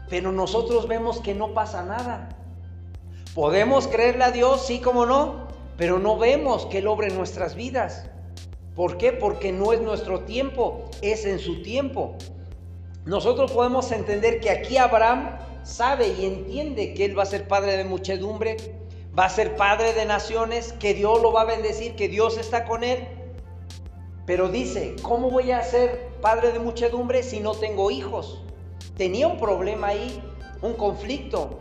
[0.09, 2.34] Pero nosotros vemos que no pasa nada.
[3.35, 4.65] ¿Podemos creerle a Dios?
[4.65, 5.49] Sí, ¿cómo no?
[5.75, 8.05] Pero no vemos que Él obre nuestras vidas.
[8.77, 9.11] ¿Por qué?
[9.11, 12.15] Porque no es nuestro tiempo, es en su tiempo.
[13.03, 17.75] Nosotros podemos entender que aquí Abraham sabe y entiende que Él va a ser padre
[17.75, 18.55] de muchedumbre,
[19.19, 22.63] va a ser padre de naciones, que Dios lo va a bendecir, que Dios está
[22.63, 23.05] con Él.
[24.25, 28.41] Pero dice, ¿cómo voy a ser padre de muchedumbre si no tengo hijos?
[28.95, 30.23] Tenía un problema ahí,
[30.61, 31.59] un conflicto,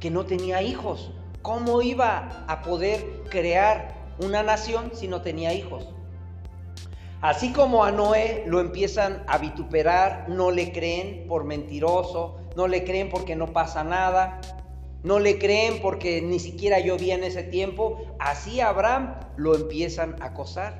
[0.00, 1.12] que no tenía hijos.
[1.42, 5.88] ¿Cómo iba a poder crear una nación si no tenía hijos?
[7.20, 12.84] Así como a Noé lo empiezan a vituperar, no le creen por mentiroso, no le
[12.84, 14.40] creen porque no pasa nada,
[15.02, 20.26] no le creen porque ni siquiera llovía en ese tiempo, así Abraham lo empiezan a
[20.26, 20.78] acosar.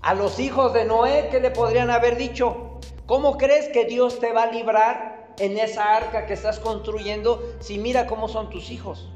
[0.00, 2.80] A los hijos de Noé, ¿qué le podrían haber dicho?
[3.06, 5.07] ¿Cómo crees que Dios te va a librar
[5.38, 9.08] en esa arca que estás construyendo si mira cómo son tus hijos?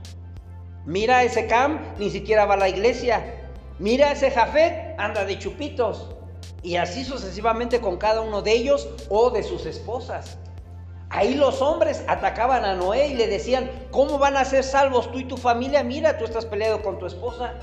[0.84, 3.48] Mira ese Cam, ni siquiera va a la iglesia.
[3.78, 6.08] Mira ese Jafet, anda de chupitos.
[6.62, 10.38] Y así sucesivamente con cada uno de ellos o de sus esposas.
[11.10, 15.18] Ahí los hombres atacaban a Noé y le decían, ¿cómo van a ser salvos tú
[15.18, 15.84] y tu familia?
[15.84, 17.54] Mira, tú estás peleado con tu esposa.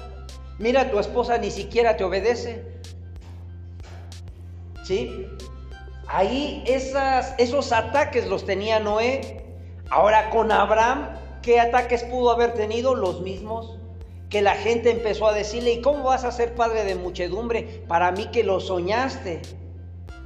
[0.60, 2.64] Mira, tu esposa ni siquiera te obedece.
[4.84, 5.26] ¿Sí?
[6.12, 9.46] Ahí esos ataques los tenía Noé.
[9.92, 11.08] Ahora con Abraham,
[11.44, 12.96] ¿qué ataques pudo haber tenido?
[12.96, 13.78] Los mismos.
[14.28, 17.84] Que la gente empezó a decirle, ¿y cómo vas a ser padre de muchedumbre?
[17.88, 19.42] Para mí que lo soñaste,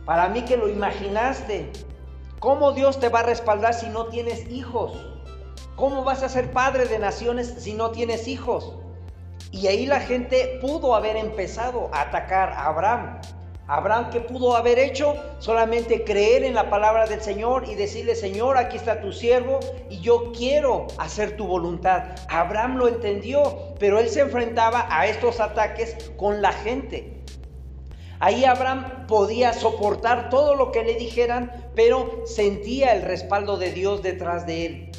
[0.06, 1.70] para mí que lo imaginaste.
[2.40, 4.94] ¿Cómo Dios te va a respaldar si no tienes hijos?
[5.76, 8.74] ¿Cómo vas a ser padre de naciones si no tienes hijos?
[9.52, 13.22] Y ahí la gente pudo haber empezado a atacar a Abraham.
[13.74, 15.16] Abraham, ¿qué pudo haber hecho?
[15.40, 19.60] Solamente creer en la palabra del Señor y decirle, Señor, aquí está tu siervo
[19.90, 22.04] y yo quiero hacer tu voluntad.
[22.30, 27.24] Abraham lo entendió, pero él se enfrentaba a estos ataques con la gente.
[28.20, 34.04] Ahí Abraham podía soportar todo lo que le dijeran, pero sentía el respaldo de Dios
[34.04, 34.92] detrás de él.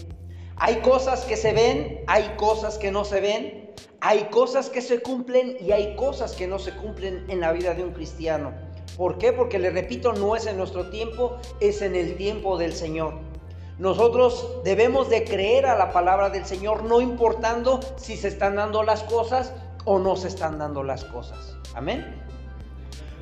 [0.56, 5.00] Hay cosas que se ven, hay cosas que no se ven, hay cosas que se
[5.00, 8.63] cumplen y hay cosas que no se cumplen en la vida de un cristiano.
[8.96, 9.32] ¿Por qué?
[9.32, 13.14] Porque le repito, no es en nuestro tiempo, es en el tiempo del Señor.
[13.78, 18.84] Nosotros debemos de creer a la palabra del Señor, no importando si se están dando
[18.84, 19.52] las cosas
[19.84, 21.56] o no se están dando las cosas.
[21.74, 22.22] Amén.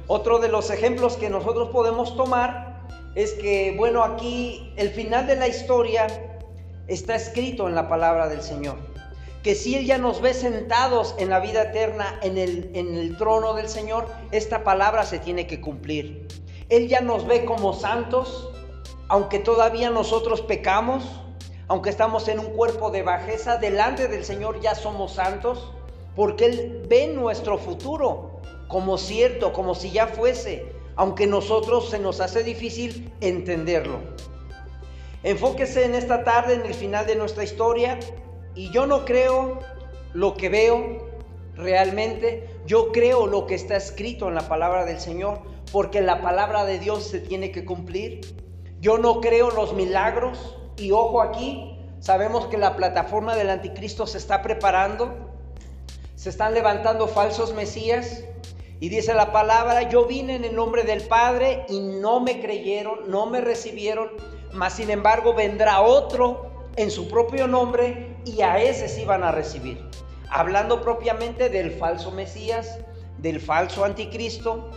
[0.09, 2.83] Otro de los ejemplos que nosotros podemos tomar
[3.15, 6.07] es que, bueno, aquí el final de la historia
[6.87, 8.92] está escrito en la palabra del Señor
[9.43, 13.17] que si Él ya nos ve sentados en la vida eterna, en el, en el
[13.17, 16.29] trono del Señor, esta palabra se tiene que cumplir.
[16.69, 18.51] Él ya nos ve como santos,
[19.09, 21.05] aunque todavía nosotros pecamos,
[21.67, 25.73] aunque estamos en un cuerpo de bajeza, delante del Señor ya somos santos,
[26.15, 30.65] porque Él ve nuestro futuro como cierto, como si ya fuese,
[30.97, 33.99] aunque nosotros se nos hace difícil entenderlo.
[35.25, 37.99] Enfóquese en esta tarde, en el final de nuestra historia,
[38.55, 39.61] y yo no creo
[40.13, 41.11] lo que veo
[41.57, 46.65] realmente, yo creo lo que está escrito en la palabra del Señor, porque la palabra
[46.65, 48.21] de Dios se tiene que cumplir.
[48.81, 54.19] Yo no creo los milagros y ojo aquí, sabemos que la plataforma del anticristo se
[54.19, 55.15] está preparando,
[56.15, 58.25] se están levantando falsos mesías
[58.81, 63.09] y dice la palabra, yo vine en el nombre del Padre y no me creyeron,
[63.09, 64.11] no me recibieron,
[64.53, 69.33] mas sin embargo vendrá otro en su propio nombre y a ese sí van a
[69.33, 69.85] recibir.
[70.31, 72.79] Hablando propiamente del falso Mesías,
[73.19, 74.71] del falso anticristo,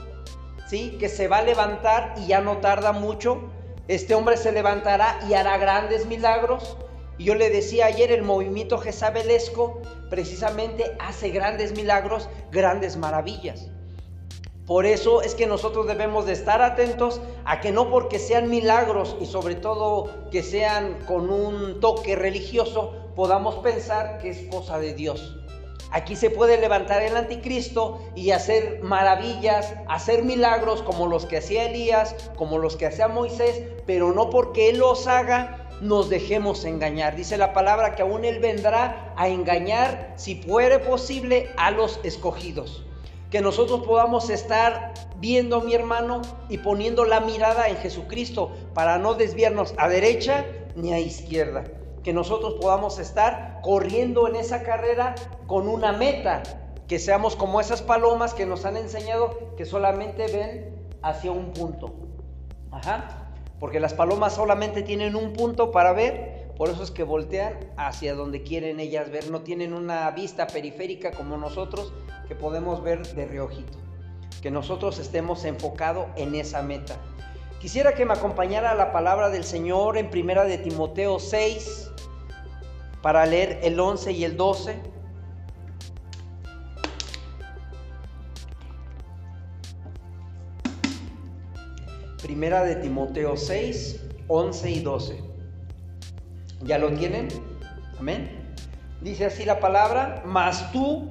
[0.67, 0.97] ¿sí?
[0.99, 3.49] que se va a levantar y ya no tarda mucho.
[3.87, 6.77] Este hombre se levantará y hará grandes milagros.
[7.17, 13.69] Y yo le decía ayer, el movimiento jezabelesco precisamente hace grandes milagros, grandes maravillas.
[14.65, 19.15] Por eso es que nosotros debemos de estar atentos a que no porque sean milagros
[19.21, 24.95] y sobre todo que sean con un toque religioso, podamos pensar que es cosa de
[24.95, 25.37] Dios.
[25.91, 31.69] Aquí se puede levantar el anticristo y hacer maravillas, hacer milagros como los que hacía
[31.69, 37.15] Elías, como los que hacía Moisés, pero no porque Él los haga nos dejemos engañar.
[37.15, 42.85] Dice la palabra que aún Él vendrá a engañar, si fuere posible, a los escogidos
[43.29, 49.13] que nosotros podamos estar viendo, mi hermano, y poniendo la mirada en Jesucristo para no
[49.13, 51.63] desviarnos a derecha ni a izquierda.
[52.03, 55.15] Que nosotros podamos estar corriendo en esa carrera
[55.47, 56.43] con una meta,
[56.87, 61.93] que seamos como esas palomas que nos han enseñado que solamente ven hacia un punto.
[62.71, 63.31] Ajá.
[63.59, 68.15] Porque las palomas solamente tienen un punto para ver, por eso es que voltean hacia
[68.15, 71.93] donde quieren ellas ver, no tienen una vista periférica como nosotros,
[72.27, 73.77] que podemos ver de reojito,
[74.41, 76.95] que nosotros estemos enfocados en esa meta.
[77.59, 81.91] Quisiera que me acompañara la palabra del Señor en primera de Timoteo 6
[83.01, 84.79] para leer el 11 y el 12.
[92.21, 95.34] Primera de Timoteo 6, 11 y 12.
[96.65, 97.27] ¿Ya lo tienen?
[97.99, 98.53] Amén.
[99.01, 101.09] Dice así la palabra, mas tú,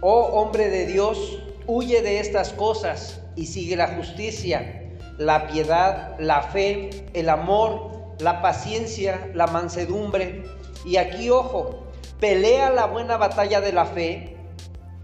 [0.00, 6.42] Oh hombre de Dios, huye de estas cosas y sigue la justicia, la piedad, la
[6.42, 10.44] fe, el amor, la paciencia, la mansedumbre.
[10.84, 11.88] Y aquí, ojo,
[12.20, 14.36] pelea la buena batalla de la fe,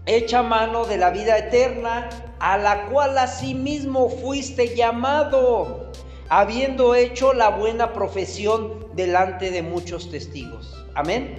[0.05, 2.07] echa mano de la vida eterna,
[2.39, 5.91] a la cual asimismo fuiste llamado,
[6.29, 10.85] habiendo hecho la buena profesión delante de muchos testigos.
[10.95, 11.37] Amén.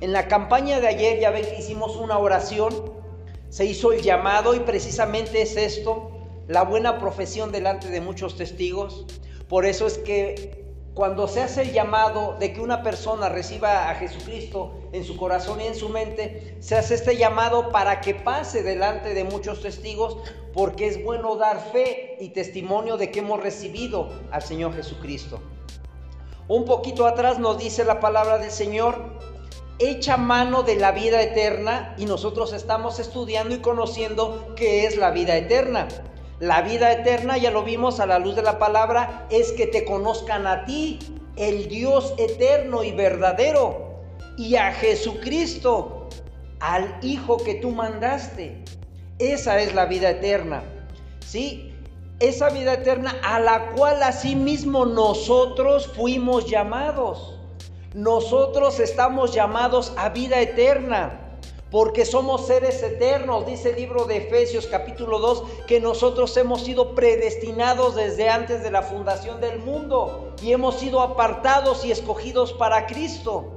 [0.00, 2.92] En la campaña de ayer ya ven que hicimos una oración,
[3.48, 6.12] se hizo el llamado y precisamente es esto,
[6.46, 9.06] la buena profesión delante de muchos testigos.
[9.48, 13.94] Por eso es que cuando se hace el llamado de que una persona reciba a
[13.94, 18.62] Jesucristo en su corazón y en su mente, se hace este llamado para que pase
[18.62, 20.16] delante de muchos testigos,
[20.52, 25.40] porque es bueno dar fe y testimonio de que hemos recibido al Señor Jesucristo.
[26.48, 28.96] Un poquito atrás nos dice la palabra del Señor,
[29.78, 35.10] echa mano de la vida eterna y nosotros estamos estudiando y conociendo qué es la
[35.10, 35.88] vida eterna.
[36.40, 39.84] La vida eterna, ya lo vimos a la luz de la palabra, es que te
[39.84, 40.98] conozcan a ti,
[41.36, 44.00] el Dios eterno y verdadero,
[44.38, 46.08] y a Jesucristo,
[46.60, 48.64] al Hijo que tú mandaste.
[49.18, 50.62] Esa es la vida eterna.
[51.26, 51.74] ¿Sí?
[52.20, 57.36] Esa vida eterna a la cual asimismo nosotros fuimos llamados.
[57.94, 61.20] Nosotros estamos llamados a vida eterna
[61.70, 66.96] porque somos seres eternos, dice el libro de Efesios capítulo 2, que nosotros hemos sido
[66.96, 72.86] predestinados desde antes de la fundación del mundo y hemos sido apartados y escogidos para
[72.86, 73.52] Cristo.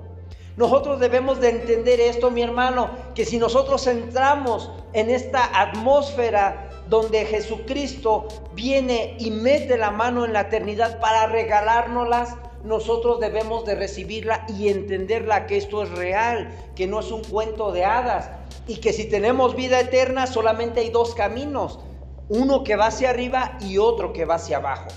[0.55, 7.23] Nosotros debemos de entender esto, mi hermano, que si nosotros entramos en esta atmósfera donde
[7.23, 12.35] Jesucristo viene y mete la mano en la eternidad para regalárnoslas,
[12.65, 17.71] nosotros debemos de recibirla y entenderla que esto es real, que no es un cuento
[17.71, 18.29] de hadas
[18.67, 21.79] y que si tenemos vida eterna solamente hay dos caminos,
[22.27, 24.89] uno que va hacia arriba y otro que va hacia abajo.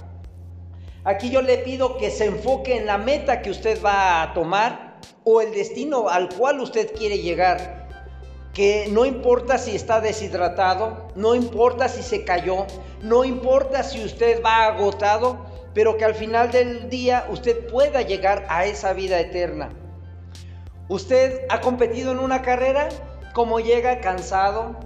[1.05, 4.99] Aquí yo le pido que se enfoque en la meta que usted va a tomar
[5.23, 7.84] o el destino al cual usted quiere llegar.
[8.55, 12.67] Que no importa si está deshidratado, no importa si se cayó,
[13.03, 15.45] no importa si usted va agotado,
[15.75, 19.73] pero que al final del día usted pueda llegar a esa vida eterna.
[20.89, 22.89] Usted ha competido en una carrera,
[23.33, 24.77] como llega cansado,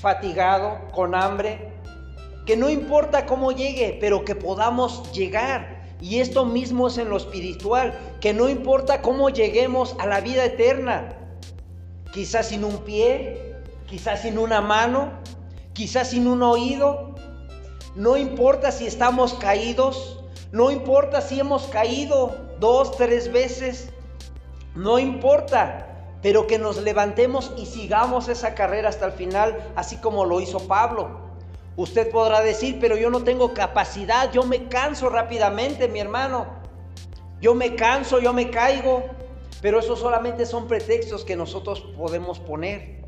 [0.00, 1.72] fatigado, con hambre,
[2.46, 5.82] que no importa cómo llegue, pero que podamos llegar.
[6.00, 10.44] Y esto mismo es en lo espiritual, que no importa cómo lleguemos a la vida
[10.44, 11.16] eterna,
[12.12, 13.56] quizás sin un pie,
[13.86, 15.10] quizás sin una mano,
[15.72, 17.14] quizás sin un oído,
[17.96, 20.20] no importa si estamos caídos,
[20.52, 23.90] no importa si hemos caído dos, tres veces,
[24.74, 25.88] no importa,
[26.22, 30.60] pero que nos levantemos y sigamos esa carrera hasta el final, así como lo hizo
[30.68, 31.20] Pablo.
[31.76, 36.46] Usted podrá decir, pero yo no tengo capacidad, yo me canso rápidamente, mi hermano.
[37.40, 39.02] Yo me canso, yo me caigo,
[39.62, 43.00] pero eso solamente son pretextos que nosotros podemos poner.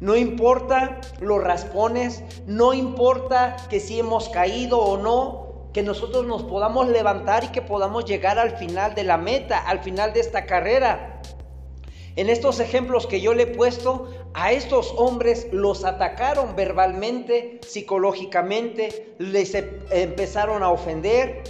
[0.00, 6.42] No importa los raspones, no importa que si hemos caído o no, que nosotros nos
[6.42, 10.44] podamos levantar y que podamos llegar al final de la meta, al final de esta
[10.44, 11.22] carrera.
[12.16, 19.14] En estos ejemplos que yo le he puesto, a estos hombres los atacaron verbalmente, psicológicamente,
[19.18, 21.42] les em, empezaron a ofender,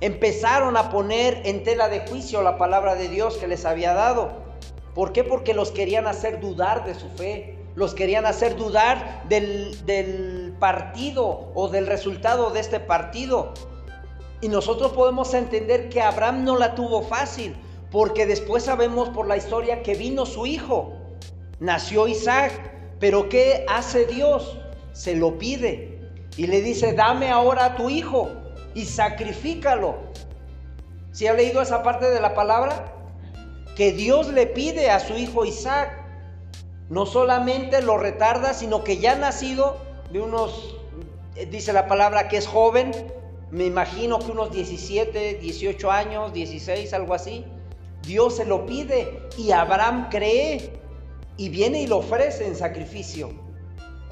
[0.00, 4.30] empezaron a poner en tela de juicio la palabra de Dios que les había dado.
[4.94, 5.24] ¿Por qué?
[5.24, 11.68] Porque los querían hacer dudar de su fe, los querían hacer dudar del, partido o
[11.68, 13.54] del resultado de este partido.
[14.40, 17.56] Y nosotros podemos entender que Abraham no la tuvo fácil,
[17.90, 20.92] porque después sabemos por la historia que vino su hijo,
[21.60, 22.52] nació Isaac,
[22.98, 24.58] pero ¿qué hace Dios?
[24.92, 26.00] Se lo pide
[26.36, 28.30] y le dice, dame ahora a tu hijo
[28.74, 29.96] y sacrifícalo.
[31.12, 32.94] ¿Si ha leído esa parte de la palabra?
[33.76, 35.98] Que Dios le pide a su hijo Isaac
[36.88, 39.76] no solamente lo retarda, sino que ya nacido
[40.10, 40.76] de unos,
[41.36, 42.92] eh, dice la palabra que es joven,
[43.50, 47.44] me imagino que unos 17, 18 años, 16, algo así,
[48.02, 50.80] Dios se lo pide y Abraham cree
[51.36, 53.30] y viene y lo ofrece en sacrificio.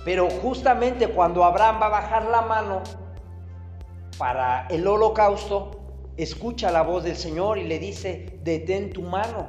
[0.05, 2.83] Pero justamente cuando Abraham va a bajar la mano
[4.19, 5.73] para el holocausto,
[6.17, 9.49] escucha la voz del Señor y le dice, detén tu mano.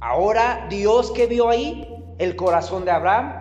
[0.00, 1.88] Ahora Dios que vio ahí
[2.18, 3.40] el corazón de Abraham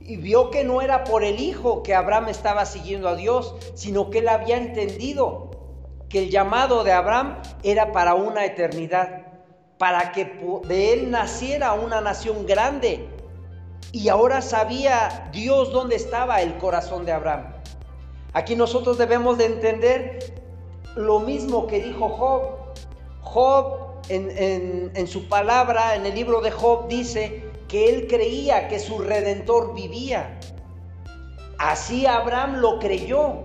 [0.00, 4.10] y vio que no era por el hijo que Abraham estaba siguiendo a Dios, sino
[4.10, 5.50] que él había entendido
[6.08, 9.26] que el llamado de Abraham era para una eternidad,
[9.78, 10.24] para que
[10.66, 13.08] de él naciera una nación grande.
[13.92, 17.59] Y ahora sabía Dios dónde estaba el corazón de Abraham.
[18.32, 20.34] Aquí nosotros debemos de entender
[20.96, 22.42] lo mismo que dijo Job.
[23.22, 28.98] Job en, su palabra, en el libro de Job, dice que él creía que su
[28.98, 30.38] redentor vivía.
[31.58, 33.44] Así Abraham lo creyó.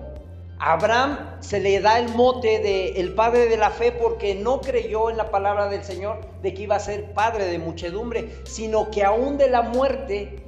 [0.57, 5.09] Abraham se le da el mote de el padre de la fe porque no creyó
[5.09, 9.03] en la palabra del Señor de que iba a ser padre de muchedumbre, sino que
[9.03, 10.43] aún de la muerte,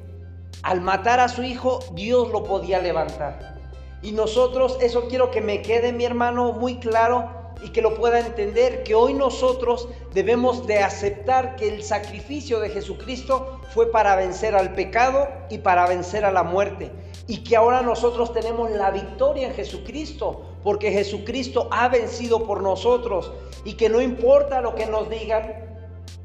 [0.63, 3.56] al matar a su hijo, Dios lo podía levantar.
[4.01, 8.19] Y nosotros, eso quiero que me quede mi hermano muy claro, y que lo pueda
[8.19, 14.55] entender, que hoy nosotros debemos de aceptar que el sacrificio de Jesucristo fue para vencer
[14.55, 16.91] al pecado y para vencer a la muerte,
[17.27, 23.31] y que ahora nosotros tenemos la victoria en Jesucristo, porque Jesucristo ha vencido por nosotros.
[23.63, 25.65] Y que no importa lo que nos digan,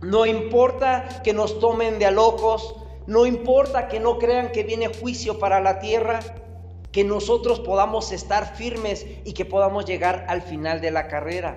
[0.01, 4.89] no importa que nos tomen de a locos, no importa que no crean que viene
[4.89, 6.21] juicio para la tierra,
[6.93, 11.57] que nosotros podamos estar firmes y que podamos llegar al final de la carrera.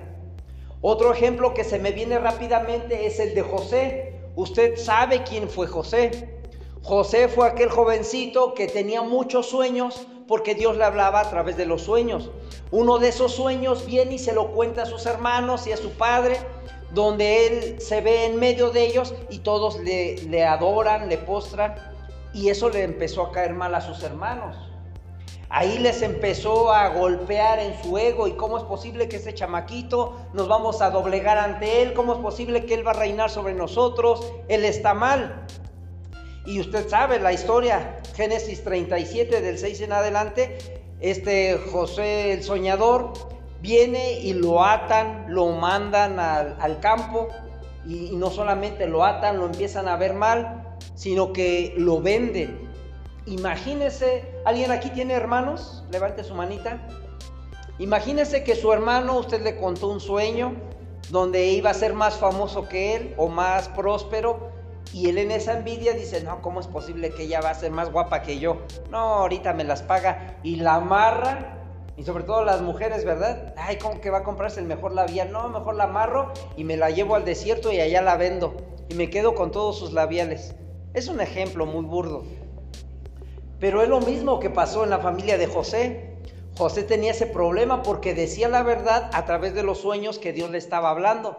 [0.82, 4.20] Otro ejemplo que se me viene rápidamente es el de José.
[4.36, 6.30] Usted sabe quién fue José.
[6.84, 11.66] José fue aquel jovencito que tenía muchos sueños porque Dios le hablaba a través de
[11.66, 12.32] los sueños.
[12.72, 15.92] Uno de esos sueños viene y se lo cuenta a sus hermanos y a su
[15.92, 16.38] padre,
[16.94, 21.76] donde él se ve en medio de ellos y todos le, le adoran, le postran,
[22.34, 24.65] y eso le empezó a caer mal a sus hermanos.
[25.50, 30.18] Ahí les empezó a golpear en su ego y cómo es posible que ese chamaquito
[30.34, 33.54] nos vamos a doblegar ante él, cómo es posible que él va a reinar sobre
[33.54, 35.46] nosotros, él está mal.
[36.46, 40.58] Y usted sabe la historia, Génesis 37 del 6 en adelante,
[41.00, 43.14] este José el soñador
[43.62, 47.30] viene y lo atan, lo mandan al, campo
[47.86, 52.65] y, no solamente lo atan, lo empiezan a ver mal, sino que lo venden.
[53.28, 55.84] Imagínese, ¿alguien aquí tiene hermanos?
[55.92, 56.80] Levante su manita.
[57.80, 60.54] Imagínese que su hermano, usted le contó un sueño
[61.10, 64.52] donde iba a ser más famoso que él o más próspero
[64.94, 67.72] y él en esa envidia dice, no, ¿cómo es posible que ella va a ser
[67.72, 68.62] más guapa que yo?
[68.92, 71.52] No, ahorita me las paga y la amarra.
[71.98, 73.54] Y sobre todo las mujeres, ¿verdad?
[73.58, 75.32] Ay, ¿cómo que va a comprarse el mejor labial?
[75.32, 78.56] No, mejor la amarro y me la llevo al desierto y allá la vendo.
[78.90, 80.56] Y me quedo con todos sus labiales.
[80.94, 82.24] Es un ejemplo muy burdo.
[83.66, 86.20] Pero es lo mismo que pasó en la familia de José.
[86.56, 90.52] José tenía ese problema porque decía la verdad a través de los sueños que Dios
[90.52, 91.36] le estaba hablando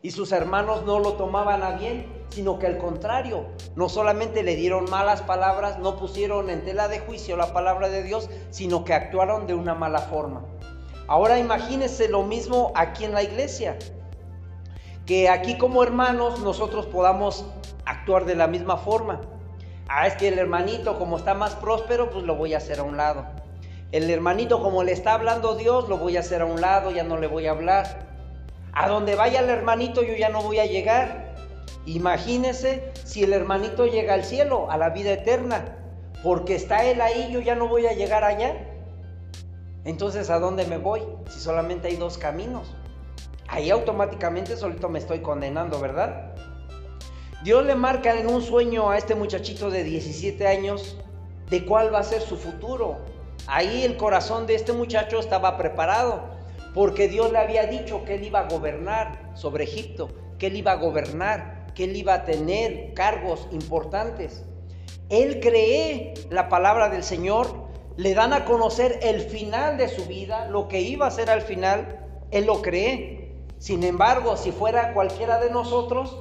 [0.00, 4.54] y sus hermanos no lo tomaban a bien, sino que al contrario, no solamente le
[4.54, 8.94] dieron malas palabras, no pusieron en tela de juicio la palabra de Dios, sino que
[8.94, 10.44] actuaron de una mala forma.
[11.08, 13.76] Ahora imagínense lo mismo aquí en la iglesia,
[15.06, 17.44] que aquí como hermanos nosotros podamos
[17.84, 19.22] actuar de la misma forma.
[19.88, 22.82] Ah, es que el hermanito como está más próspero, pues lo voy a hacer a
[22.82, 23.26] un lado.
[23.92, 27.04] El hermanito como le está hablando Dios, lo voy a hacer a un lado, ya
[27.04, 28.06] no le voy a hablar.
[28.72, 31.34] A donde vaya el hermanito yo ya no voy a llegar.
[31.86, 35.76] Imagínese si el hermanito llega al cielo, a la vida eterna,
[36.22, 38.56] porque está él ahí, yo ya no voy a llegar allá.
[39.84, 41.02] Entonces, ¿a dónde me voy?
[41.28, 42.74] Si solamente hay dos caminos.
[43.48, 46.34] Ahí automáticamente solito me estoy condenando, ¿verdad?
[47.44, 50.96] Dios le marca en un sueño a este muchachito de 17 años
[51.50, 52.96] de cuál va a ser su futuro.
[53.46, 56.22] Ahí el corazón de este muchacho estaba preparado
[56.72, 60.72] porque Dios le había dicho que él iba a gobernar sobre Egipto, que él iba
[60.72, 64.42] a gobernar, que él iba a tener cargos importantes.
[65.10, 67.68] Él cree la palabra del Señor,
[67.98, 71.42] le dan a conocer el final de su vida, lo que iba a ser al
[71.42, 73.34] final, él lo cree.
[73.58, 76.16] Sin embargo, si fuera cualquiera de nosotros,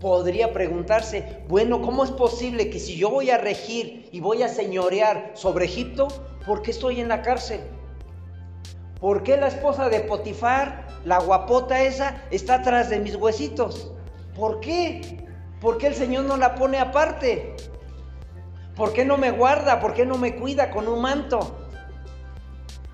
[0.00, 4.48] podría preguntarse, bueno, ¿cómo es posible que si yo voy a regir y voy a
[4.48, 6.08] señorear sobre Egipto,
[6.46, 7.60] ¿por qué estoy en la cárcel?
[9.00, 13.92] ¿Por qué la esposa de Potifar, la guapota esa, está atrás de mis huesitos?
[14.34, 15.26] ¿Por qué?
[15.60, 17.56] ¿Por qué el Señor no la pone aparte?
[18.76, 19.80] ¿Por qué no me guarda?
[19.80, 21.56] ¿Por qué no me cuida con un manto?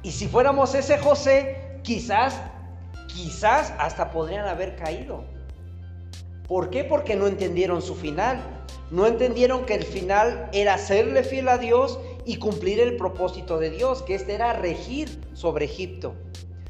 [0.03, 2.41] Y si fuéramos ese José, quizás,
[3.09, 5.34] quizás hasta podrían haber caído.
[6.49, 6.85] ¿Por qué?
[6.85, 8.43] Porque no entendieron su final.
[8.91, 13.71] No entendieron que el final era serle fiel a Dios y cumplir el propósito de
[13.71, 16.15] Dios, que este era regir sobre Egipto.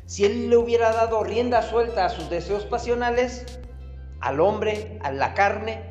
[0.07, 3.45] Si él le hubiera dado rienda suelta a sus deseos pasionales,
[4.21, 5.83] al hombre, a la carne,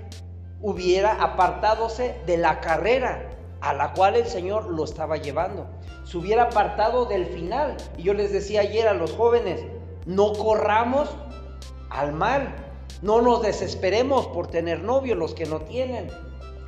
[0.61, 3.29] hubiera apartadose de la carrera
[3.63, 5.67] a la cual el Señor lo estaba llevando.
[6.03, 7.77] Se hubiera apartado del final.
[7.97, 9.61] Y yo les decía ayer a los jóvenes,
[10.05, 11.09] no corramos
[11.89, 12.55] al mal,
[13.03, 16.09] no nos desesperemos por tener novio los que no tienen.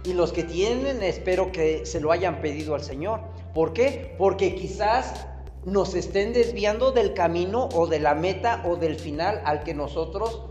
[0.03, 3.21] Y los que tienen, espero que se lo hayan pedido al Señor.
[3.53, 4.13] ¿Por qué?
[4.17, 5.27] Porque quizás
[5.63, 10.41] nos estén desviando del camino o de la meta o del final al que nosotros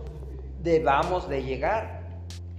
[0.63, 2.03] debamos de llegar.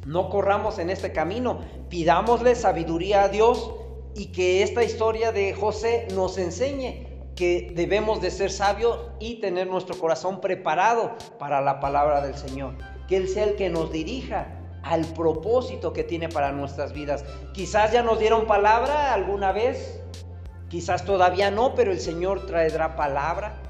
[0.05, 3.73] No corramos en este camino, pidámosle sabiduría a Dios
[4.13, 9.65] y que esta historia de José nos enseñe que debemos de ser sabios y tener
[9.65, 12.94] nuestro corazón preparado para la palabra del Señor.
[13.07, 14.47] Que Él sea el que nos dirija
[14.83, 17.25] al propósito que tiene para nuestras vidas.
[17.53, 19.99] Quizás ya nos dieron palabra alguna vez,
[20.69, 23.61] quizás todavía no, pero el Señor traerá palabra.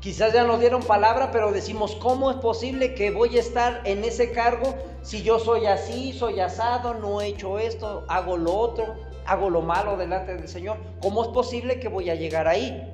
[0.00, 4.02] Quizás ya nos dieron palabra, pero decimos, ¿cómo es posible que voy a estar en
[4.02, 8.96] ese cargo si yo soy así, soy asado, no he hecho esto, hago lo otro?
[9.26, 10.76] hago lo malo delante del Señor.
[11.00, 12.92] ¿Cómo es posible que voy a llegar ahí?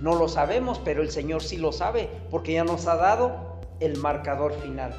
[0.00, 3.45] No lo sabemos, pero el Señor sí lo sabe, porque ya nos ha dado
[3.80, 4.94] el marcador final.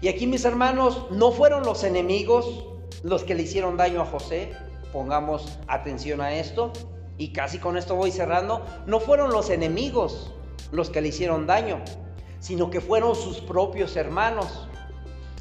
[0.00, 2.66] Y aquí mis hermanos, no fueron los enemigos
[3.02, 4.52] los que le hicieron daño a José,
[4.92, 6.72] pongamos atención a esto,
[7.18, 10.32] y casi con esto voy cerrando, no fueron los enemigos
[10.70, 11.80] los que le hicieron daño,
[12.40, 14.68] sino que fueron sus propios hermanos.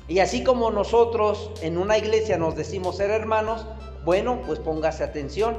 [0.08, 3.66] Y así como nosotros en una iglesia nos decimos ser hermanos,
[4.04, 5.58] bueno, pues póngase atención,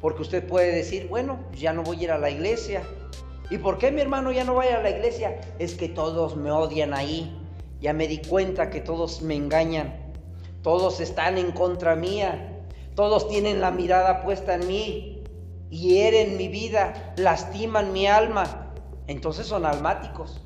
[0.00, 2.82] porque usted puede decir, bueno, ya no voy a ir a la iglesia.
[3.52, 5.38] ¿Y por qué mi hermano ya no vaya a la iglesia?
[5.58, 7.38] Es que todos me odian ahí.
[7.82, 9.94] Ya me di cuenta que todos me engañan.
[10.62, 12.64] Todos están en contra mía.
[12.94, 15.22] Todos tienen la mirada puesta en mí.
[15.68, 17.12] Hieren mi vida.
[17.18, 18.72] Lastiman mi alma.
[19.06, 20.40] Entonces son almáticos.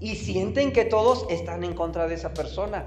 [0.00, 2.86] Y sienten que todos están en contra de esa persona.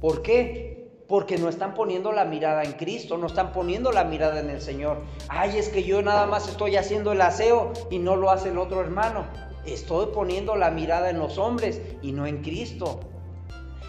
[0.00, 0.77] ¿Por qué?
[1.08, 4.60] Porque no están poniendo la mirada en Cristo, no están poniendo la mirada en el
[4.60, 5.02] Señor.
[5.28, 8.58] Ay, es que yo nada más estoy haciendo el aseo y no lo hace el
[8.58, 9.24] otro hermano.
[9.64, 13.00] Estoy poniendo la mirada en los hombres y no en Cristo.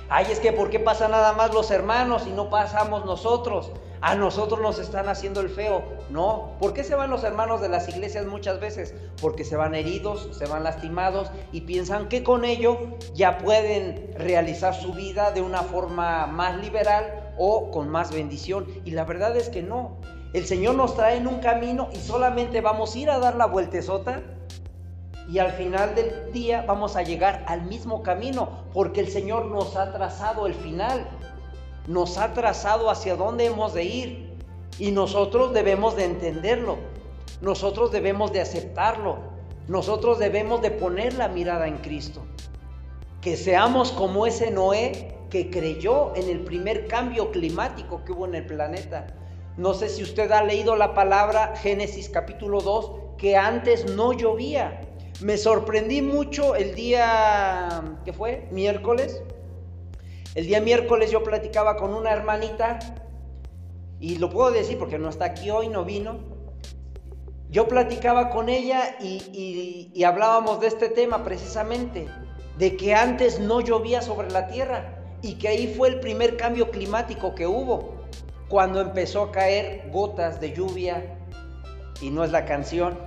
[0.07, 3.71] Ay, es que ¿por qué pasa nada más los hermanos y no pasamos nosotros?
[4.01, 5.83] A nosotros nos están haciendo el feo.
[6.09, 8.93] No, ¿por qué se van los hermanos de las iglesias muchas veces?
[9.21, 12.77] Porque se van heridos, se van lastimados y piensan que con ello
[13.13, 18.67] ya pueden realizar su vida de una forma más liberal o con más bendición.
[18.85, 19.97] Y la verdad es que no.
[20.33, 23.47] El Señor nos trae en un camino y solamente vamos a ir a dar la
[23.47, 24.21] vueltezota
[25.29, 29.75] y al final del día vamos a llegar al mismo camino, porque el Señor nos
[29.75, 31.07] ha trazado el final,
[31.89, 34.29] nos ha trazado hacia dónde hemos de ir
[34.77, 36.77] y nosotros debemos de entenderlo,
[37.41, 39.17] nosotros debemos de aceptarlo,
[39.67, 42.21] nosotros debemos de poner la mirada en Cristo.
[43.21, 48.35] Que seamos como ese Noé que creyó en el primer cambio climático que hubo en
[48.35, 49.07] el planeta.
[49.57, 54.81] No sé si usted ha leído la palabra Génesis capítulo 2, que antes no llovía.
[55.21, 58.47] Me sorprendí mucho el día, ¿qué fue?
[58.51, 59.23] Miércoles.
[60.39, 62.79] El día miércoles yo platicaba con una hermanita,
[63.99, 66.17] y lo puedo decir porque no está aquí hoy, no vino.
[67.49, 72.07] Yo platicaba con ella y, y hablábamos de este tema precisamente,
[72.57, 76.71] de que antes no llovía sobre la tierra y que ahí fue el primer cambio
[76.71, 77.95] climático que hubo,
[78.47, 81.19] cuando empezó a caer gotas de lluvia,
[81.99, 82.97] y no es la canción,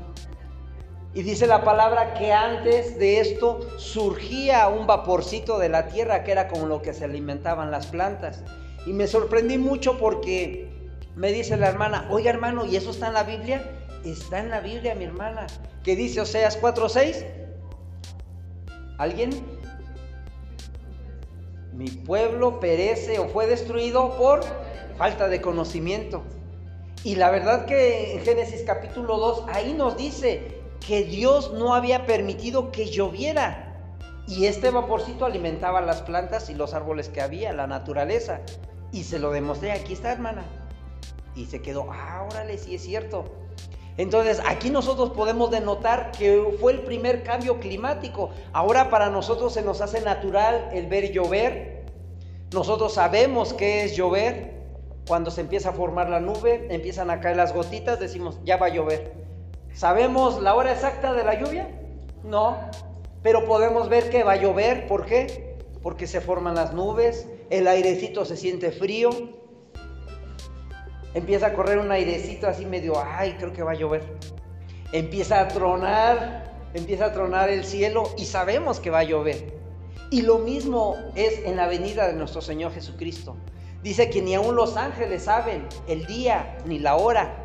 [1.14, 6.32] y dice la palabra que antes de esto surgía un vaporcito de la tierra que
[6.32, 8.42] era con lo que se alimentaban las plantas.
[8.86, 10.70] Y me sorprendí mucho porque
[11.14, 13.62] me dice la hermana, oiga hermano, ¿y eso está en la Biblia?
[14.04, 15.46] Está en la Biblia, mi hermana.
[15.84, 17.26] ¿Qué dice Oseas 4:6?
[18.96, 19.30] ¿Alguien?
[21.74, 24.40] Mi pueblo perece o fue destruido por
[24.96, 26.22] falta de conocimiento.
[27.04, 32.07] Y la verdad que en Génesis capítulo 2 ahí nos dice que Dios no había
[32.07, 33.68] permitido que lloviera.
[34.26, 38.41] Y este vaporcito alimentaba las plantas y los árboles que había, la naturaleza.
[38.93, 40.45] Y se lo demostré, aquí está hermana.
[41.35, 43.24] Y se quedó, ah, órale, sí es cierto.
[43.97, 48.30] Entonces, aquí nosotros podemos denotar que fue el primer cambio climático.
[48.53, 51.85] Ahora para nosotros se nos hace natural el ver llover.
[52.53, 54.62] Nosotros sabemos qué es llover.
[55.07, 58.66] Cuando se empieza a formar la nube, empiezan a caer las gotitas, decimos, ya va
[58.66, 59.22] a llover.
[59.75, 61.68] ¿Sabemos la hora exacta de la lluvia?
[62.25, 62.57] No,
[63.23, 64.87] pero podemos ver que va a llover.
[64.87, 65.57] ¿Por qué?
[65.83, 69.11] Porque se forman las nubes, el airecito se siente frío,
[71.14, 74.05] empieza a correr un airecito así medio, ay, creo que va a llover.
[74.93, 79.61] Empieza a tronar, empieza a tronar el cielo y sabemos que va a llover.
[80.11, 83.37] Y lo mismo es en la venida de nuestro Señor Jesucristo.
[83.83, 87.41] Dice que ni aun los ángeles saben el día ni la hora,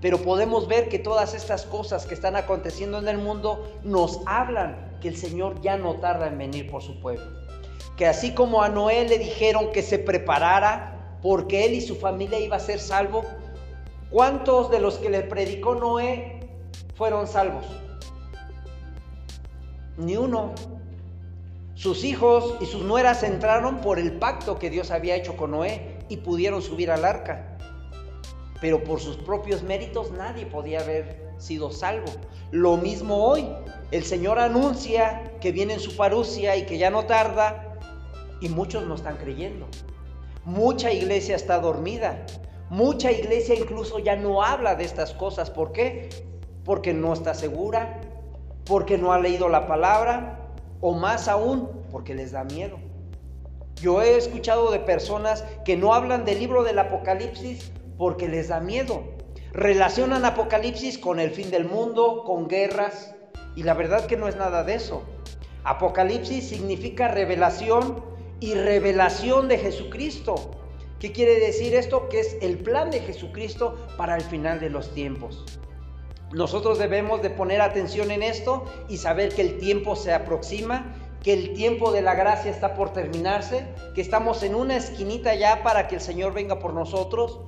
[0.00, 4.96] pero podemos ver que todas estas cosas que están aconteciendo en el mundo nos hablan
[5.00, 7.24] que el Señor ya no tarda en venir por su pueblo.
[7.96, 12.38] Que así como a Noé le dijeron que se preparara porque él y su familia
[12.38, 13.24] iba a ser salvo,
[14.10, 16.48] ¿cuántos de los que le predicó Noé
[16.94, 17.66] fueron salvos?
[19.98, 20.54] Ni uno.
[21.74, 25.98] Sus hijos y sus nueras entraron por el pacto que Dios había hecho con Noé
[26.08, 27.49] y pudieron subir al arca
[28.60, 32.12] pero por sus propios méritos nadie podía haber sido salvo.
[32.50, 33.48] Lo mismo hoy,
[33.90, 37.78] el Señor anuncia que viene en su parucia y que ya no tarda,
[38.40, 39.66] y muchos no están creyendo.
[40.44, 42.24] Mucha iglesia está dormida.
[42.70, 45.50] Mucha iglesia incluso ya no habla de estas cosas.
[45.50, 46.08] ¿Por qué?
[46.64, 48.00] Porque no está segura,
[48.64, 50.38] porque no ha leído la palabra,
[50.80, 52.78] o más aún, porque les da miedo.
[53.76, 58.60] Yo he escuchado de personas que no hablan del libro del Apocalipsis porque les da
[58.60, 59.02] miedo.
[59.52, 63.14] Relacionan Apocalipsis con el fin del mundo, con guerras,
[63.54, 65.02] y la verdad que no es nada de eso.
[65.64, 68.02] Apocalipsis significa revelación
[68.40, 70.34] y revelación de Jesucristo.
[70.98, 72.08] ¿Qué quiere decir esto?
[72.08, 75.44] Que es el plan de Jesucristo para el final de los tiempos.
[76.32, 81.34] Nosotros debemos de poner atención en esto y saber que el tiempo se aproxima, que
[81.34, 85.86] el tiempo de la gracia está por terminarse, que estamos en una esquinita ya para
[85.86, 87.40] que el Señor venga por nosotros.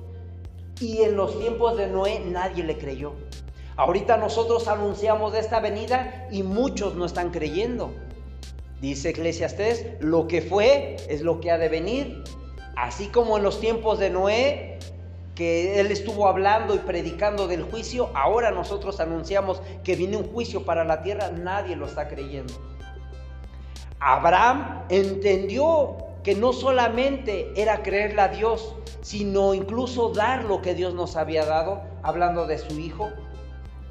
[0.83, 3.13] Y en los tiempos de Noé nadie le creyó.
[3.77, 7.93] Ahorita nosotros anunciamos esta venida y muchos no están creyendo.
[8.81, 12.25] Dice Eclesiastés, lo que fue es lo que ha de venir.
[12.75, 14.79] Así como en los tiempos de Noé,
[15.35, 20.65] que él estuvo hablando y predicando del juicio, ahora nosotros anunciamos que viene un juicio
[20.65, 22.53] para la tierra, nadie lo está creyendo.
[24.01, 30.93] Abraham entendió que no solamente era creerle a Dios, sino incluso dar lo que Dios
[30.93, 33.09] nos había dado, hablando de su hijo,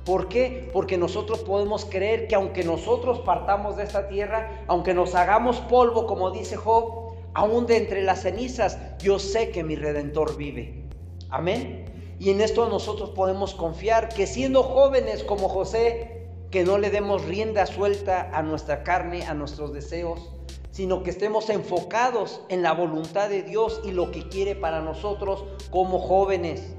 [0.05, 0.69] ¿Por qué?
[0.73, 6.07] Porque nosotros podemos creer que aunque nosotros partamos de esta tierra, aunque nos hagamos polvo,
[6.07, 10.83] como dice Job, aún de entre las cenizas, yo sé que mi redentor vive.
[11.31, 11.85] Amén.
[12.19, 17.25] Y en esto nosotros podemos confiar que siendo jóvenes como José, que no le demos
[17.25, 20.33] rienda suelta a nuestra carne, a nuestros deseos,
[20.73, 25.45] sino que estemos enfocados en la voluntad de Dios y lo que quiere para nosotros
[25.71, 26.75] como jóvenes,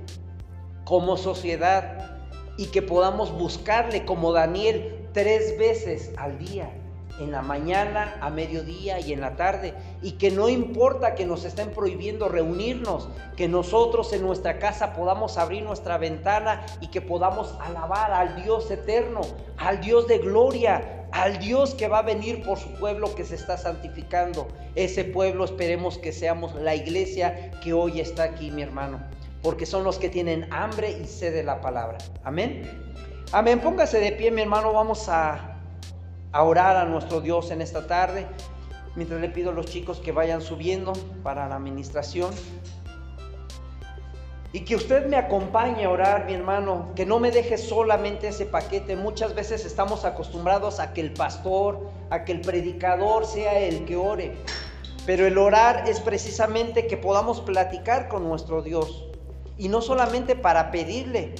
[0.83, 2.19] como sociedad
[2.57, 6.71] y que podamos buscarle como Daniel tres veces al día,
[7.19, 11.45] en la mañana, a mediodía y en la tarde, y que no importa que nos
[11.45, 17.55] estén prohibiendo reunirnos, que nosotros en nuestra casa podamos abrir nuestra ventana y que podamos
[17.61, 19.21] alabar al Dios eterno,
[19.57, 23.35] al Dios de gloria, al Dios que va a venir por su pueblo que se
[23.35, 24.47] está santificando.
[24.75, 28.99] Ese pueblo esperemos que seamos la iglesia que hoy está aquí, mi hermano
[29.43, 31.97] porque son los que tienen hambre y sed de la palabra.
[32.23, 32.63] Amén.
[33.33, 33.59] Amén.
[33.59, 34.71] Póngase de pie, mi hermano.
[34.71, 35.57] Vamos a,
[36.31, 38.25] a orar a nuestro Dios en esta tarde.
[38.95, 40.93] Mientras le pido a los chicos que vayan subiendo
[41.23, 42.33] para la administración.
[44.53, 48.45] Y que usted me acompañe a orar, mi hermano, que no me deje solamente ese
[48.45, 48.95] paquete.
[48.95, 53.95] Muchas veces estamos acostumbrados a que el pastor, a que el predicador sea el que
[53.95, 54.35] ore.
[55.07, 59.05] Pero el orar es precisamente que podamos platicar con nuestro Dios.
[59.57, 61.33] Y no solamente para pedirle,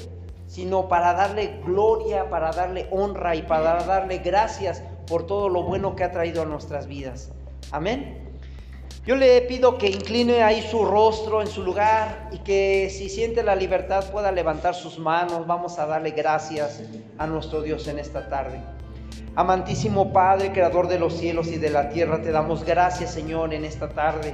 [0.48, 5.96] sino para darle gloria, para darle honra y para darle gracias por todo lo bueno
[5.96, 7.32] que ha traído a nuestras vidas.
[7.72, 8.33] Amén.
[9.06, 13.44] Yo le pido que incline ahí su rostro en su lugar y que si siente
[13.44, 15.46] la libertad pueda levantar sus manos.
[15.46, 16.82] Vamos a darle gracias
[17.18, 18.62] a nuestro Dios en esta tarde.
[19.36, 23.66] Amantísimo Padre, Creador de los cielos y de la tierra, te damos gracias Señor en
[23.66, 24.34] esta tarde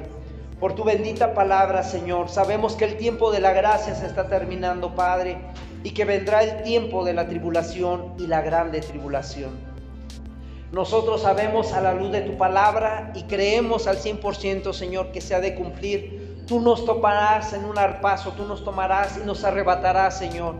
[0.59, 2.29] por tu bendita palabra, Señor.
[2.29, 5.37] Sabemos que el tiempo de la gracia se está terminando, Padre,
[5.83, 9.68] y que vendrá el tiempo de la tribulación y la grande tribulación.
[10.71, 15.33] Nosotros sabemos a la luz de tu palabra y creemos al 100%, Señor, que se
[15.33, 16.43] ha de cumplir.
[16.47, 20.55] Tú nos tomarás en un arpazo, tú nos tomarás y nos arrebatarás, Señor.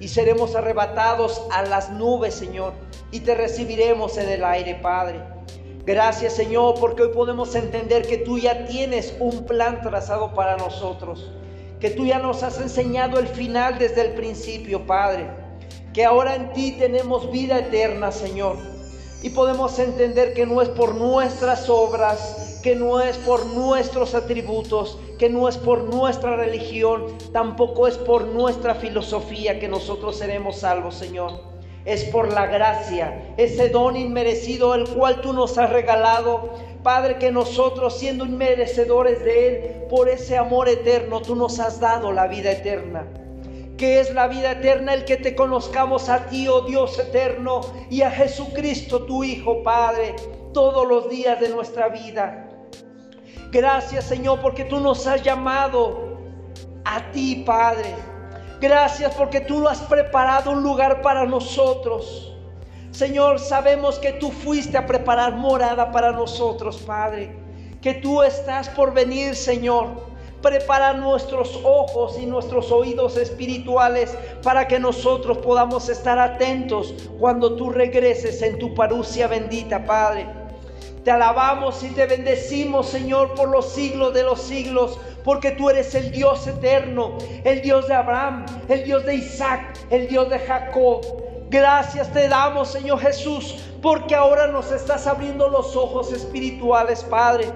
[0.00, 2.74] Y seremos arrebatados a las nubes, Señor,
[3.10, 5.38] y te recibiremos en el aire, Padre.
[5.88, 11.32] Gracias Señor porque hoy podemos entender que tú ya tienes un plan trazado para nosotros,
[11.80, 15.30] que tú ya nos has enseñado el final desde el principio, Padre,
[15.94, 18.58] que ahora en ti tenemos vida eterna, Señor.
[19.22, 24.98] Y podemos entender que no es por nuestras obras, que no es por nuestros atributos,
[25.18, 30.94] que no es por nuestra religión, tampoco es por nuestra filosofía que nosotros seremos salvos,
[30.94, 31.48] Señor
[31.88, 36.50] es por la gracia, ese don inmerecido el cual tú nos has regalado.
[36.82, 42.12] Padre, que nosotros siendo inmerecedores de Él, por ese amor eterno, tú nos has dado
[42.12, 43.06] la vida eterna.
[43.78, 48.02] Que es la vida eterna el que te conozcamos a ti, oh Dios eterno, y
[48.02, 50.14] a Jesucristo, tu Hijo, Padre,
[50.52, 52.50] todos los días de nuestra vida.
[53.50, 56.18] Gracias, Señor, porque tú nos has llamado
[56.84, 57.94] a ti, Padre
[58.60, 62.34] Gracias porque tú has preparado un lugar para nosotros.
[62.90, 67.38] Señor, sabemos que tú fuiste a preparar morada para nosotros, Padre.
[67.80, 70.07] Que tú estás por venir, Señor.
[70.42, 77.70] Prepara nuestros ojos y nuestros oídos espirituales para que nosotros podamos estar atentos cuando tú
[77.70, 80.26] regreses en tu parucia bendita, Padre.
[81.02, 85.94] Te alabamos y te bendecimos, Señor, por los siglos de los siglos, porque tú eres
[85.94, 91.00] el Dios eterno, el Dios de Abraham, el Dios de Isaac, el Dios de Jacob.
[91.50, 97.46] Gracias te damos, Señor Jesús, porque ahora nos estás abriendo los ojos espirituales, Padre.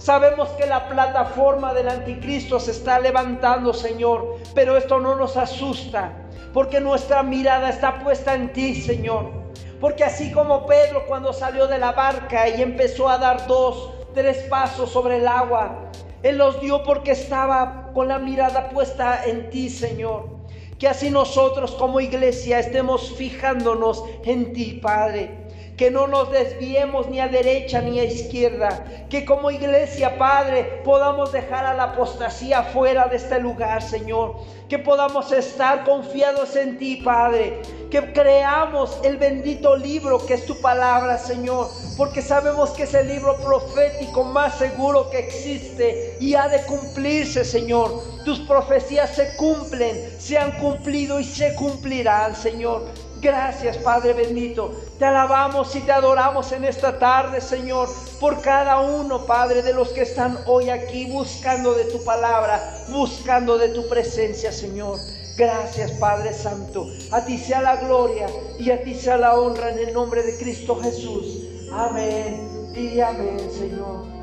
[0.00, 6.14] Sabemos que la plataforma del anticristo se está levantando, Señor, pero esto no nos asusta,
[6.54, 9.30] porque nuestra mirada está puesta en ti, Señor.
[9.78, 14.38] Porque así como Pedro cuando salió de la barca y empezó a dar dos, tres
[14.48, 15.90] pasos sobre el agua,
[16.22, 20.30] Él los dio porque estaba con la mirada puesta en ti, Señor.
[20.78, 25.39] Que así nosotros como iglesia estemos fijándonos en ti, Padre
[25.80, 31.32] que no nos desviemos ni a derecha ni a izquierda, que como iglesia, Padre, podamos
[31.32, 34.36] dejar a la apostasía fuera de este lugar, Señor,
[34.68, 40.60] que podamos estar confiados en ti, Padre, que creamos el bendito libro que es tu
[40.60, 46.46] palabra, Señor, porque sabemos que es el libro profético más seguro que existe y ha
[46.48, 48.02] de cumplirse, Señor.
[48.26, 53.09] Tus profecías se cumplen, se han cumplido y se cumplirán, Señor.
[53.20, 54.72] Gracias, Padre bendito.
[54.98, 59.90] Te alabamos y te adoramos en esta tarde, Señor, por cada uno, Padre, de los
[59.90, 64.98] que están hoy aquí buscando de tu palabra, buscando de tu presencia, Señor.
[65.36, 66.86] Gracias, Padre Santo.
[67.12, 68.26] A ti sea la gloria
[68.58, 71.44] y a ti sea la honra en el nombre de Cristo Jesús.
[71.72, 74.19] Amén y amén, Señor.